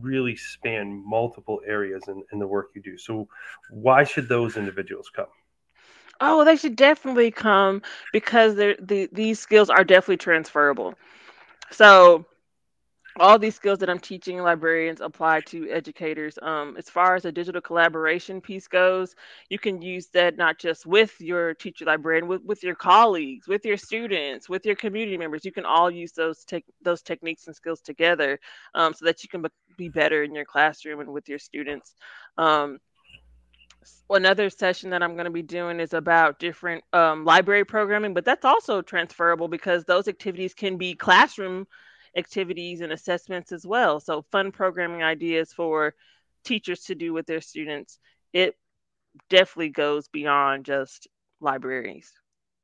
really 0.00 0.36
span 0.36 1.02
multiple 1.06 1.60
areas 1.66 2.04
in, 2.08 2.22
in 2.32 2.38
the 2.38 2.46
work 2.46 2.70
you 2.74 2.82
do. 2.82 2.96
So 2.96 3.28
why 3.70 4.04
should 4.04 4.28
those 4.28 4.56
individuals 4.56 5.10
come? 5.14 5.26
Oh, 6.20 6.44
they 6.44 6.56
should 6.56 6.76
definitely 6.76 7.30
come 7.30 7.82
because 8.12 8.54
the 8.54 9.08
these 9.12 9.40
skills 9.40 9.70
are 9.70 9.84
definitely 9.84 10.18
transferable. 10.18 10.94
So 11.70 12.26
all 13.18 13.38
these 13.38 13.54
skills 13.56 13.78
that 13.80 13.90
I'm 13.90 13.98
teaching 13.98 14.38
librarians 14.38 15.00
apply 15.00 15.40
to 15.42 15.68
educators. 15.70 16.38
Um, 16.42 16.76
as 16.78 16.88
far 16.88 17.16
as 17.16 17.24
the 17.24 17.32
digital 17.32 17.60
collaboration 17.60 18.40
piece 18.40 18.68
goes, 18.68 19.14
you 19.48 19.58
can 19.58 19.82
use 19.82 20.06
that 20.08 20.36
not 20.36 20.58
just 20.58 20.86
with 20.86 21.20
your 21.20 21.54
teacher 21.54 21.84
librarian, 21.84 22.28
with, 22.28 22.42
with 22.44 22.62
your 22.62 22.74
colleagues, 22.74 23.48
with 23.48 23.64
your 23.64 23.76
students, 23.76 24.48
with 24.48 24.64
your 24.64 24.76
community 24.76 25.18
members. 25.18 25.44
You 25.44 25.52
can 25.52 25.64
all 25.64 25.90
use 25.90 26.12
those 26.12 26.44
tech 26.44 26.64
those 26.82 27.02
techniques 27.02 27.46
and 27.46 27.56
skills 27.56 27.80
together 27.80 28.38
um, 28.74 28.94
so 28.94 29.04
that 29.06 29.22
you 29.22 29.28
can 29.28 29.42
be 29.42 29.48
be 29.76 29.88
better 29.88 30.22
in 30.22 30.34
your 30.34 30.44
classroom 30.44 31.00
and 31.00 31.12
with 31.12 31.28
your 31.28 31.38
students. 31.38 31.94
Um, 32.36 32.78
another 34.08 34.50
session 34.50 34.90
that 34.90 35.02
I'm 35.02 35.14
going 35.14 35.24
to 35.24 35.30
be 35.30 35.42
doing 35.42 35.80
is 35.80 35.94
about 35.94 36.38
different 36.38 36.84
um, 36.92 37.24
library 37.24 37.64
programming, 37.64 38.14
but 38.14 38.24
that's 38.24 38.44
also 38.44 38.82
transferable 38.82 39.48
because 39.48 39.84
those 39.84 40.08
activities 40.08 40.54
can 40.54 40.76
be 40.76 40.94
classroom 40.94 41.66
activities 42.16 42.80
and 42.80 42.92
assessments 42.92 43.52
as 43.52 43.66
well. 43.66 44.00
So, 44.00 44.22
fun 44.32 44.52
programming 44.52 45.02
ideas 45.02 45.52
for 45.52 45.94
teachers 46.44 46.84
to 46.84 46.94
do 46.94 47.12
with 47.12 47.26
their 47.26 47.40
students. 47.40 47.98
It 48.32 48.56
definitely 49.28 49.70
goes 49.70 50.08
beyond 50.08 50.64
just 50.64 51.08
libraries. 51.40 52.12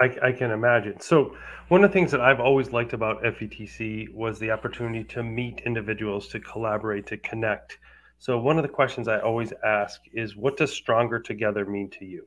I, 0.01 0.15
I 0.23 0.33
can 0.33 0.51
imagine. 0.51 1.01
So, 1.01 1.37
one 1.69 1.83
of 1.83 1.91
the 1.91 1.95
things 1.95 2.11
that 2.11 2.21
I've 2.21 2.41
always 2.41 2.71
liked 2.71 2.93
about 2.93 3.23
FETC 3.23 4.13
was 4.13 4.39
the 4.39 4.51
opportunity 4.51 5.05
to 5.05 5.23
meet 5.23 5.63
individuals, 5.65 6.29
to 6.29 6.41
collaborate, 6.41 7.07
to 7.07 7.17
connect. 7.17 7.79
So, 8.19 8.39
one 8.39 8.59
of 8.59 8.63
the 8.63 8.69
questions 8.69 9.09
I 9.09 9.21
always 9.21 9.53
ask 9.65 10.03
is, 10.13 10.37
what 10.37 10.59
does 10.59 10.71
stronger 10.71 11.19
together 11.19 11.65
mean 11.65 11.89
to 11.93 12.05
you? 12.05 12.27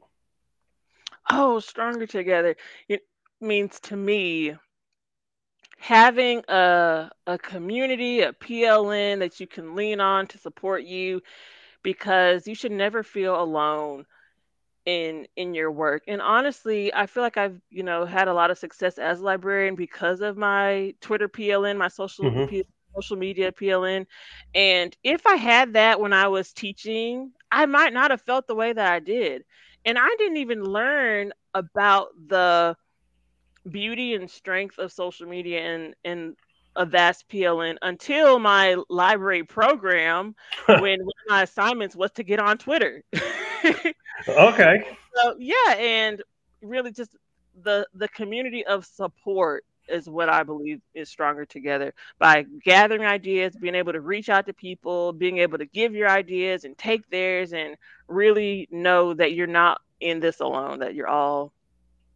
Oh, 1.30 1.60
stronger 1.62 2.06
together. 2.06 2.58
It 2.90 3.08
means 3.40 3.80
to 3.82 3.96
me 3.96 4.58
having 5.80 6.44
a 6.50 7.10
a 7.28 7.38
community, 7.38 8.22
a 8.22 8.34
PLN 8.34 9.20
that 9.20 9.40
you 9.40 9.48
can 9.48 9.76
lean 9.76 10.00
on 10.00 10.28
to 10.28 10.38
support 10.38 10.84
you 10.84 11.22
because 11.84 12.48
you 12.48 12.56
should 12.56 12.72
never 12.72 13.04
feel 13.04 13.42
alone 13.42 14.06
in 14.86 15.28
in 15.38 15.54
your 15.56 15.72
work. 15.72 16.04
And 16.08 16.22
honestly, 16.22 16.94
I 16.94 17.08
feel 17.08 17.24
like 17.24 17.38
I've, 17.38 17.62
you 17.70 17.84
know, 17.84 18.06
had 18.06 18.28
a 18.30 18.34
lot 18.34 18.52
of 18.52 18.58
success 18.60 18.98
as 19.00 19.22
a 19.22 19.26
librarian 19.26 19.76
because 19.76 20.22
of 20.22 20.38
my 20.38 20.96
Twitter 21.02 21.28
PLN, 21.30 21.78
my 21.78 21.90
social 21.90 22.34
hmm 22.34 22.48
P, 22.48 22.64
social 22.96 23.18
media 23.18 23.52
PLN. 23.52 24.06
And 24.54 24.96
if 25.04 25.26
I 25.26 25.36
had 25.36 25.74
that 25.74 26.00
when 26.00 26.14
I 26.14 26.28
was 26.28 26.52
teaching, 26.54 27.32
I 27.52 27.66
might 27.66 27.94
not 27.94 28.12
have 28.12 28.22
felt 28.22 28.48
the 28.48 28.56
way 28.56 28.74
that 28.74 28.92
I 28.92 29.00
did. 29.00 29.44
And 29.86 29.98
I 29.98 30.10
didn't 30.18 30.38
even 30.38 30.64
learn 30.64 31.32
about 31.54 32.10
the 32.28 32.76
beauty 33.70 34.16
and 34.16 34.30
strength 34.30 34.78
of 34.78 34.92
social 34.92 35.28
media 35.28 35.62
and 35.62 35.96
and 36.04 36.36
a 36.76 36.86
vast 36.86 37.28
PLN 37.30 37.78
until 37.82 38.40
my 38.40 38.78
library 38.90 39.44
program 39.44 40.36
when 40.66 40.80
one 40.80 41.00
of 41.00 41.30
my 41.30 41.44
assignments 41.44 41.96
was 41.96 42.12
to 42.12 42.24
get 42.24 42.40
on 42.40 42.58
Twitter. 42.58 43.04
okay. 44.28 44.84
So 45.16 45.36
yeah, 45.40 45.76
and 45.78 46.22
really 46.62 46.92
just 46.92 47.16
the 47.64 47.88
the 47.94 48.08
community 48.10 48.66
of 48.66 48.86
support 48.86 49.66
is 49.90 50.10
what 50.10 50.30
I 50.30 50.44
believe 50.44 50.82
is 50.94 51.10
stronger 51.10 51.46
together 51.46 51.94
by 52.18 52.46
gathering 52.64 53.06
ideas, 53.06 53.56
being 53.56 53.76
able 53.76 53.94
to 53.94 54.02
reach 54.02 54.30
out 54.30 54.46
to 54.48 54.54
people, 54.54 55.14
being 55.14 55.40
able 55.40 55.58
to 55.58 55.66
give 55.66 55.94
your 55.94 56.10
ideas 56.10 56.64
and 56.66 56.78
take 56.78 57.10
theirs, 57.10 57.54
and 57.54 57.76
really 58.08 58.68
know 58.72 59.14
that 59.14 59.34
you're 59.34 59.48
not 59.48 59.82
in 60.00 60.20
this 60.20 60.40
alone. 60.40 60.80
That 60.80 60.96
you're 60.96 61.08
all 61.08 61.54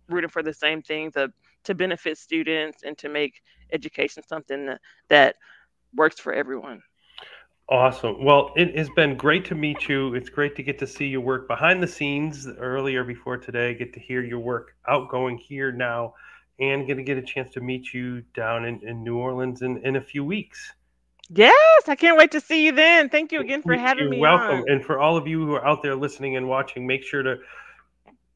rooting 0.09 0.29
for 0.29 0.43
the 0.43 0.53
same 0.53 0.81
thing 0.81 1.11
to 1.11 1.31
to 1.63 1.73
benefit 1.73 2.17
students 2.17 2.83
and 2.83 2.97
to 2.97 3.09
make 3.09 3.41
education 3.71 4.23
something 4.27 4.65
that, 4.65 4.81
that 5.07 5.35
works 5.95 6.19
for 6.19 6.33
everyone. 6.33 6.81
Awesome. 7.69 8.23
Well, 8.23 8.51
it 8.57 8.77
has 8.77 8.89
been 8.89 9.15
great 9.15 9.45
to 9.45 9.55
meet 9.55 9.87
you. 9.87 10.13
It's 10.15 10.29
great 10.29 10.55
to 10.57 10.63
get 10.63 10.77
to 10.79 10.87
see 10.87 11.07
your 11.07 11.21
work 11.21 11.47
behind 11.47 11.81
the 11.81 11.87
scenes 11.87 12.45
earlier 12.45 13.05
before 13.05 13.37
today, 13.37 13.73
get 13.73 13.93
to 13.93 13.99
hear 13.99 14.21
your 14.21 14.39
work 14.39 14.75
outgoing 14.87 15.37
here 15.37 15.71
now, 15.71 16.13
and 16.59 16.85
going 16.87 16.97
to 16.97 17.03
get 17.03 17.17
a 17.17 17.21
chance 17.21 17.53
to 17.53 17.61
meet 17.61 17.93
you 17.93 18.21
down 18.33 18.65
in, 18.65 18.79
in 18.87 19.03
New 19.03 19.17
Orleans 19.17 19.61
in, 19.61 19.77
in 19.85 19.95
a 19.95 20.01
few 20.01 20.23
weeks. 20.23 20.73
Yes, 21.29 21.87
I 21.87 21.95
can't 21.95 22.17
wait 22.17 22.31
to 22.31 22.41
see 22.41 22.65
you 22.65 22.73
then. 22.73 23.09
Thank 23.09 23.31
you 23.31 23.39
again 23.39 23.61
for 23.61 23.75
having 23.75 24.03
You're 24.03 24.11
me 24.11 24.19
welcome. 24.19 24.59
on. 24.59 24.69
And 24.69 24.83
for 24.83 24.99
all 24.99 25.17
of 25.17 25.27
you 25.27 25.45
who 25.45 25.53
are 25.53 25.65
out 25.65 25.81
there 25.81 25.95
listening 25.95 26.35
and 26.35 26.47
watching, 26.47 26.85
make 26.85 27.03
sure 27.03 27.23
to 27.23 27.37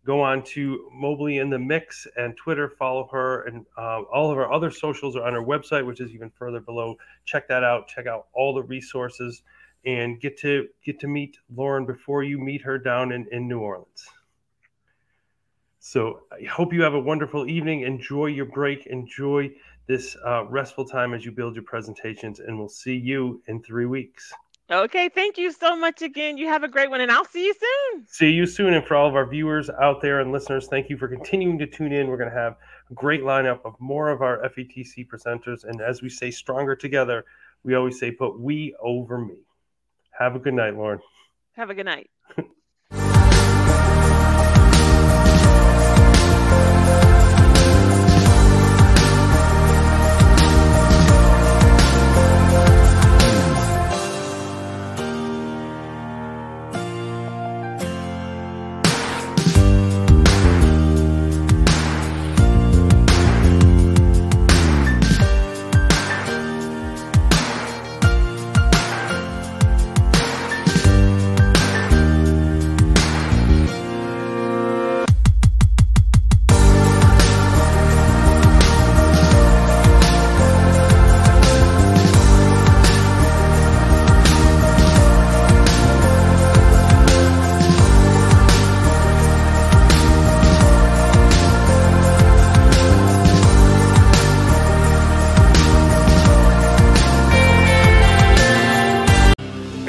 go 0.05 0.21
on 0.21 0.41
to 0.41 0.89
Mobley 0.93 1.39
in 1.39 1.49
the 1.49 1.59
Mix 1.59 2.07
and 2.15 2.35
Twitter, 2.37 2.69
follow 2.69 3.09
her, 3.11 3.43
and 3.43 3.65
uh, 3.77 4.01
all 4.03 4.31
of 4.31 4.37
our 4.37 4.51
other 4.51 4.71
socials 4.71 5.17
are 5.17 5.23
on 5.23 5.35
our 5.35 5.43
website, 5.43 5.85
which 5.85 5.99
is 5.99 6.11
even 6.11 6.29
further 6.29 6.61
below. 6.61 6.97
Check 7.25 7.47
that 7.49 7.63
out. 7.63 7.89
Check 7.89 8.07
out 8.07 8.27
all 8.33 8.55
the 8.55 8.63
resources 8.63 9.43
and 9.85 10.19
get 10.19 10.37
to 10.39 10.67
get 10.83 10.99
to 11.01 11.07
meet 11.07 11.37
Lauren 11.53 11.85
before 11.85 12.23
you 12.23 12.39
meet 12.39 12.61
her 12.61 12.77
down 12.77 13.11
in, 13.11 13.27
in 13.31 13.47
New 13.47 13.59
Orleans. 13.59 14.07
So 15.87 16.23
I 16.33 16.43
hope 16.43 16.73
you 16.73 16.81
have 16.81 16.95
a 16.95 16.99
wonderful 16.99 17.49
evening. 17.49 17.83
Enjoy 17.83 18.25
your 18.25 18.43
break. 18.43 18.87
Enjoy 18.87 19.49
this 19.85 20.17
uh, 20.25 20.43
restful 20.47 20.83
time 20.83 21.13
as 21.13 21.23
you 21.23 21.31
build 21.31 21.55
your 21.55 21.63
presentations, 21.63 22.41
and 22.41 22.59
we'll 22.59 22.67
see 22.67 22.97
you 22.97 23.41
in 23.47 23.63
three 23.63 23.85
weeks. 23.85 24.33
Okay, 24.69 25.07
thank 25.07 25.37
you 25.37 25.49
so 25.53 25.77
much 25.77 26.01
again. 26.01 26.37
You 26.37 26.47
have 26.47 26.63
a 26.63 26.67
great 26.67 26.89
one, 26.89 26.99
and 26.99 27.09
I'll 27.09 27.23
see 27.23 27.45
you 27.45 27.53
soon. 27.53 28.05
See 28.05 28.31
you 28.31 28.45
soon. 28.45 28.73
And 28.73 28.85
for 28.85 28.97
all 28.97 29.07
of 29.07 29.15
our 29.15 29.25
viewers 29.25 29.69
out 29.69 30.01
there 30.01 30.19
and 30.19 30.33
listeners, 30.33 30.67
thank 30.67 30.89
you 30.89 30.97
for 30.97 31.07
continuing 31.07 31.57
to 31.59 31.65
tune 31.65 31.93
in. 31.93 32.07
We're 32.07 32.17
going 32.17 32.31
to 32.31 32.35
have 32.35 32.57
a 32.91 32.93
great 32.93 33.21
lineup 33.21 33.61
of 33.63 33.79
more 33.79 34.09
of 34.09 34.21
our 34.21 34.39
FETC 34.39 35.07
presenters. 35.07 35.63
And 35.63 35.79
as 35.79 36.01
we 36.01 36.09
say, 36.09 36.31
stronger 36.31 36.75
together, 36.75 37.23
we 37.63 37.75
always 37.75 37.97
say, 37.97 38.11
put 38.11 38.37
we 38.37 38.75
over 38.81 39.19
me. 39.19 39.37
Have 40.19 40.35
a 40.35 40.39
good 40.39 40.53
night, 40.53 40.75
Lauren. 40.75 40.99
Have 41.53 41.69
a 41.69 41.73
good 41.73 41.85
night. 41.85 42.09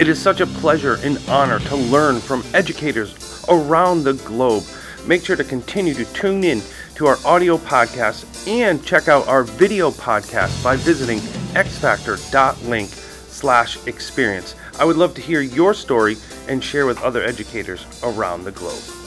It 0.09 0.13
is 0.13 0.23
such 0.23 0.41
a 0.41 0.47
pleasure 0.47 0.99
and 1.03 1.19
honor 1.29 1.59
to 1.59 1.77
learn 1.77 2.19
from 2.21 2.43
educators 2.55 3.45
around 3.47 4.05
the 4.05 4.15
globe. 4.15 4.65
Make 5.07 5.23
sure 5.23 5.37
to 5.37 5.45
continue 5.45 5.93
to 5.93 6.07
tune 6.15 6.45
in 6.45 6.63
to 6.95 7.05
our 7.05 7.19
audio 7.27 7.59
podcast 7.59 8.25
and 8.49 8.83
check 8.83 9.09
out 9.09 9.29
our 9.29 9.43
video 9.43 9.91
podcast 9.91 10.65
by 10.65 10.77
visiting 10.77 11.19
xfactor.link 11.53 12.89
slash 12.89 13.87
experience. 13.87 14.57
I 14.79 14.87
would 14.87 14.97
love 14.97 15.13
to 15.13 15.21
hear 15.21 15.43
your 15.43 15.75
story 15.75 16.17
and 16.49 16.65
share 16.65 16.87
with 16.87 17.03
other 17.03 17.23
educators 17.23 17.85
around 18.03 18.45
the 18.45 18.53
globe. 18.53 18.98